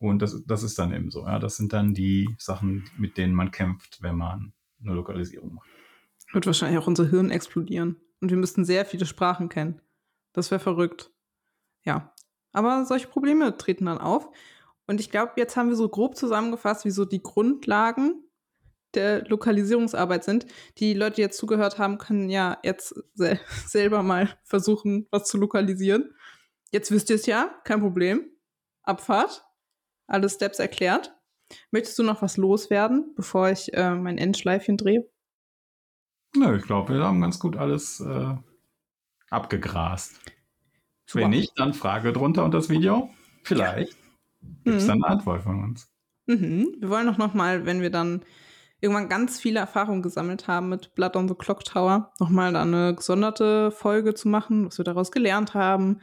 und 0.00 0.22
das, 0.22 0.42
das 0.46 0.62
ist 0.62 0.78
dann 0.78 0.92
eben 0.92 1.10
so. 1.10 1.26
Ja. 1.26 1.38
Das 1.38 1.56
sind 1.56 1.72
dann 1.72 1.94
die 1.94 2.28
Sachen, 2.38 2.88
mit 2.96 3.16
denen 3.16 3.34
man 3.34 3.50
kämpft, 3.50 4.02
wenn 4.02 4.16
man 4.16 4.52
eine 4.80 4.94
Lokalisierung 4.94 5.54
macht. 5.54 5.68
Wird 6.32 6.46
wahrscheinlich 6.46 6.78
auch 6.78 6.86
unser 6.86 7.08
Hirn 7.08 7.30
explodieren. 7.30 7.96
Und 8.20 8.30
wir 8.30 8.36
müssten 8.36 8.64
sehr 8.64 8.84
viele 8.84 9.06
Sprachen 9.06 9.48
kennen. 9.48 9.80
Das 10.32 10.50
wäre 10.50 10.60
verrückt. 10.60 11.10
Ja. 11.84 12.12
Aber 12.52 12.84
solche 12.86 13.08
Probleme 13.08 13.56
treten 13.56 13.86
dann 13.86 13.98
auf. 13.98 14.28
Und 14.86 15.00
ich 15.00 15.10
glaube, 15.10 15.32
jetzt 15.36 15.56
haben 15.56 15.68
wir 15.68 15.76
so 15.76 15.88
grob 15.88 16.16
zusammengefasst, 16.16 16.84
wie 16.84 16.90
so 16.90 17.04
die 17.04 17.22
Grundlagen 17.22 18.24
der 18.94 19.26
Lokalisierungsarbeit 19.28 20.24
sind. 20.24 20.46
Die 20.78 20.94
Leute, 20.94 21.16
die 21.16 21.22
jetzt 21.22 21.38
zugehört 21.38 21.78
haben, 21.78 21.98
können 21.98 22.30
ja 22.30 22.58
jetzt 22.62 22.94
sel 23.14 23.38
selber 23.66 24.02
mal 24.02 24.38
versuchen, 24.44 25.06
was 25.10 25.28
zu 25.28 25.38
lokalisieren. 25.38 26.14
Jetzt 26.70 26.90
wisst 26.90 27.10
ihr 27.10 27.16
es 27.16 27.26
ja, 27.26 27.50
kein 27.64 27.80
Problem. 27.80 28.30
Abfahrt 28.82 29.47
alle 30.08 30.28
Steps 30.28 30.58
erklärt. 30.58 31.14
Möchtest 31.70 31.98
du 31.98 32.02
noch 32.02 32.20
was 32.20 32.36
loswerden, 32.36 33.14
bevor 33.14 33.50
ich 33.50 33.72
äh, 33.74 33.94
mein 33.94 34.18
Endschleifchen 34.18 34.76
drehe? 34.76 35.08
Nö, 36.36 36.56
ich 36.56 36.64
glaube, 36.64 36.94
wir 36.94 37.04
haben 37.04 37.20
ganz 37.20 37.38
gut 37.38 37.56
alles 37.56 38.00
äh, 38.00 38.34
abgegrast. 39.30 40.20
Super. 41.06 41.24
Wenn 41.24 41.30
nicht, 41.30 41.52
dann 41.56 41.72
Frage 41.72 42.12
drunter 42.12 42.44
unter 42.44 42.58
das 42.58 42.68
Video. 42.68 43.10
Vielleicht 43.44 43.92
ja. 43.92 44.48
gibt 44.64 44.76
es 44.76 44.84
mhm. 44.84 44.88
dann 44.88 45.04
eine 45.04 45.14
Antwort 45.14 45.42
von 45.42 45.64
uns. 45.64 45.90
Mhm. 46.26 46.76
Wir 46.78 46.90
wollen 46.90 47.08
auch 47.08 47.16
noch 47.16 47.32
mal, 47.32 47.64
wenn 47.64 47.80
wir 47.80 47.90
dann 47.90 48.22
irgendwann 48.80 49.08
ganz 49.08 49.40
viele 49.40 49.58
Erfahrungen 49.58 50.02
gesammelt 50.02 50.46
haben 50.46 50.68
mit 50.68 50.94
Blood 50.94 51.16
on 51.16 51.28
the 51.28 51.34
Clock 51.34 51.64
Tower, 51.64 52.12
noch 52.20 52.28
mal 52.28 52.54
eine 52.54 52.94
gesonderte 52.94 53.70
Folge 53.70 54.14
zu 54.14 54.28
machen, 54.28 54.66
was 54.66 54.78
wir 54.78 54.84
daraus 54.84 55.10
gelernt 55.10 55.54
haben, 55.54 56.00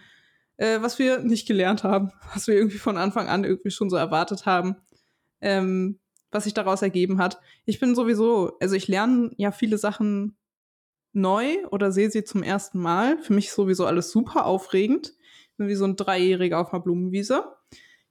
äh, 0.57 0.81
was 0.81 0.99
wir 0.99 1.19
nicht 1.19 1.47
gelernt 1.47 1.83
haben, 1.83 2.11
was 2.33 2.47
wir 2.47 2.55
irgendwie 2.55 2.77
von 2.77 2.97
Anfang 2.97 3.27
an 3.27 3.43
irgendwie 3.43 3.71
schon 3.71 3.89
so 3.89 3.95
erwartet 3.95 4.45
haben, 4.45 4.77
ähm, 5.41 5.99
was 6.31 6.45
sich 6.45 6.53
daraus 6.53 6.81
ergeben 6.81 7.19
hat. 7.19 7.39
Ich 7.65 7.79
bin 7.79 7.95
sowieso, 7.95 8.57
also 8.59 8.75
ich 8.75 8.87
lerne 8.87 9.31
ja 9.37 9.51
viele 9.51 9.77
Sachen 9.77 10.37
neu 11.13 11.65
oder 11.71 11.91
sehe 11.91 12.11
sie 12.11 12.23
zum 12.23 12.43
ersten 12.43 12.79
Mal. 12.79 13.17
Für 13.19 13.33
mich 13.33 13.51
sowieso 13.51 13.85
alles 13.85 14.11
super 14.11 14.45
aufregend. 14.45 15.13
Ich 15.51 15.57
bin 15.57 15.67
wie 15.67 15.75
so 15.75 15.85
ein 15.85 15.95
Dreijähriger 15.95 16.59
auf 16.59 16.73
einer 16.73 16.83
Blumenwiese. 16.83 17.45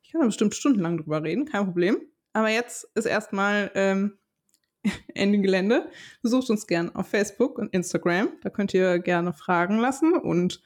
Ich 0.02 0.10
kann 0.10 0.22
da 0.22 0.26
bestimmt 0.26 0.54
stundenlang 0.54 0.98
drüber 0.98 1.22
reden, 1.22 1.44
kein 1.44 1.66
Problem. 1.66 1.98
Aber 2.32 2.48
jetzt 2.48 2.88
ist 2.94 3.04
erstmal 3.04 3.70
ähm, 3.74 4.18
Ende 5.14 5.40
Gelände. 5.40 5.90
Besucht 6.22 6.48
uns 6.50 6.66
gern 6.66 6.94
auf 6.94 7.08
Facebook 7.08 7.58
und 7.58 7.74
Instagram. 7.74 8.28
Da 8.42 8.50
könnt 8.50 8.72
ihr 8.72 8.98
gerne 8.98 9.32
Fragen 9.32 9.78
lassen 9.78 10.14
und 10.14 10.62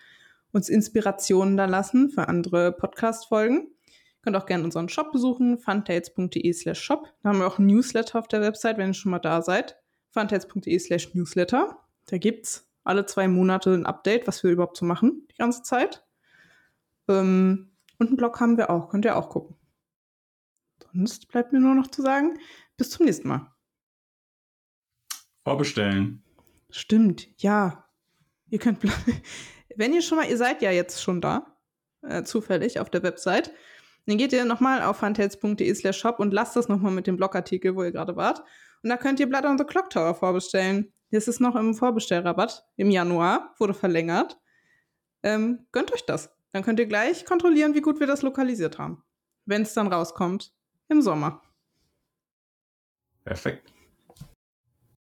uns 0.52 0.68
Inspirationen 0.68 1.56
da 1.56 1.66
lassen 1.66 2.10
für 2.10 2.28
andere 2.28 2.72
Podcast-Folgen. 2.72 3.68
Könnt 4.22 4.36
auch 4.36 4.46
gerne 4.46 4.64
unseren 4.64 4.88
Shop 4.88 5.12
besuchen, 5.12 5.58
funtates.de 5.58 6.52
slash 6.52 6.80
shop. 6.80 7.14
Da 7.22 7.30
haben 7.30 7.38
wir 7.38 7.46
auch 7.46 7.58
ein 7.58 7.66
Newsletter 7.66 8.18
auf 8.18 8.28
der 8.28 8.40
Website, 8.40 8.78
wenn 8.78 8.90
ihr 8.90 8.94
schon 8.94 9.10
mal 9.10 9.18
da 9.18 9.42
seid. 9.42 9.76
funtates.de 10.10 10.78
slash 10.78 11.14
newsletter. 11.14 11.78
Da 12.06 12.18
gibt's 12.18 12.68
alle 12.84 13.06
zwei 13.06 13.28
Monate 13.28 13.74
ein 13.74 13.86
Update, 13.86 14.26
was 14.26 14.42
wir 14.42 14.50
überhaupt 14.50 14.76
so 14.76 14.86
machen, 14.86 15.26
die 15.30 15.36
ganze 15.36 15.62
Zeit. 15.62 16.04
Ähm, 17.08 17.70
und 17.98 18.06
einen 18.08 18.16
Blog 18.16 18.40
haben 18.40 18.56
wir 18.56 18.70
auch, 18.70 18.88
könnt 18.88 19.04
ihr 19.04 19.16
auch 19.16 19.28
gucken. 19.28 19.56
Sonst 20.92 21.28
bleibt 21.28 21.52
mir 21.52 21.60
nur 21.60 21.74
noch 21.74 21.88
zu 21.88 22.02
sagen, 22.02 22.38
bis 22.76 22.90
zum 22.90 23.06
nächsten 23.06 23.28
Mal. 23.28 23.52
Vorbestellen. 25.44 26.22
Stimmt, 26.70 27.28
ja. 27.42 27.88
Ihr 28.50 28.58
könnt, 28.58 28.80
wenn 29.78 29.94
ihr 29.94 30.02
schon 30.02 30.18
mal, 30.18 30.28
ihr 30.28 30.36
seid 30.36 30.60
ja 30.60 30.70
jetzt 30.70 31.02
schon 31.02 31.20
da, 31.20 31.56
äh, 32.02 32.24
zufällig 32.24 32.80
auf 32.80 32.90
der 32.90 33.02
Website, 33.02 33.52
dann 34.06 34.18
geht 34.18 34.32
ihr 34.32 34.44
nochmal 34.44 34.82
auf 34.82 34.96
funtails.de 34.98 35.74
slash 35.74 35.98
shop 35.98 36.18
und 36.18 36.32
lasst 36.32 36.56
das 36.56 36.68
nochmal 36.68 36.92
mit 36.92 37.06
dem 37.06 37.16
Blogartikel, 37.16 37.76
wo 37.76 37.84
ihr 37.84 37.92
gerade 37.92 38.16
wart. 38.16 38.42
Und 38.82 38.90
da 38.90 38.96
könnt 38.96 39.20
ihr 39.20 39.28
Blood 39.28 39.44
on 39.44 39.58
the 39.58 39.64
Clock 39.64 39.90
Tower 39.90 40.14
vorbestellen. 40.14 40.92
Das 41.10 41.28
ist 41.28 41.40
noch 41.40 41.56
im 41.56 41.74
Vorbestellrabatt 41.74 42.66
im 42.76 42.90
Januar, 42.90 43.54
wurde 43.58 43.74
verlängert. 43.74 44.38
Ähm, 45.22 45.66
gönnt 45.72 45.92
euch 45.92 46.04
das. 46.06 46.30
Dann 46.52 46.62
könnt 46.62 46.80
ihr 46.80 46.86
gleich 46.86 47.24
kontrollieren, 47.24 47.74
wie 47.74 47.80
gut 47.80 48.00
wir 48.00 48.06
das 48.06 48.22
lokalisiert 48.22 48.78
haben. 48.78 49.02
Wenn 49.44 49.62
es 49.62 49.74
dann 49.74 49.92
rauskommt 49.92 50.52
im 50.88 51.02
Sommer. 51.02 51.42
Perfekt. 53.24 53.72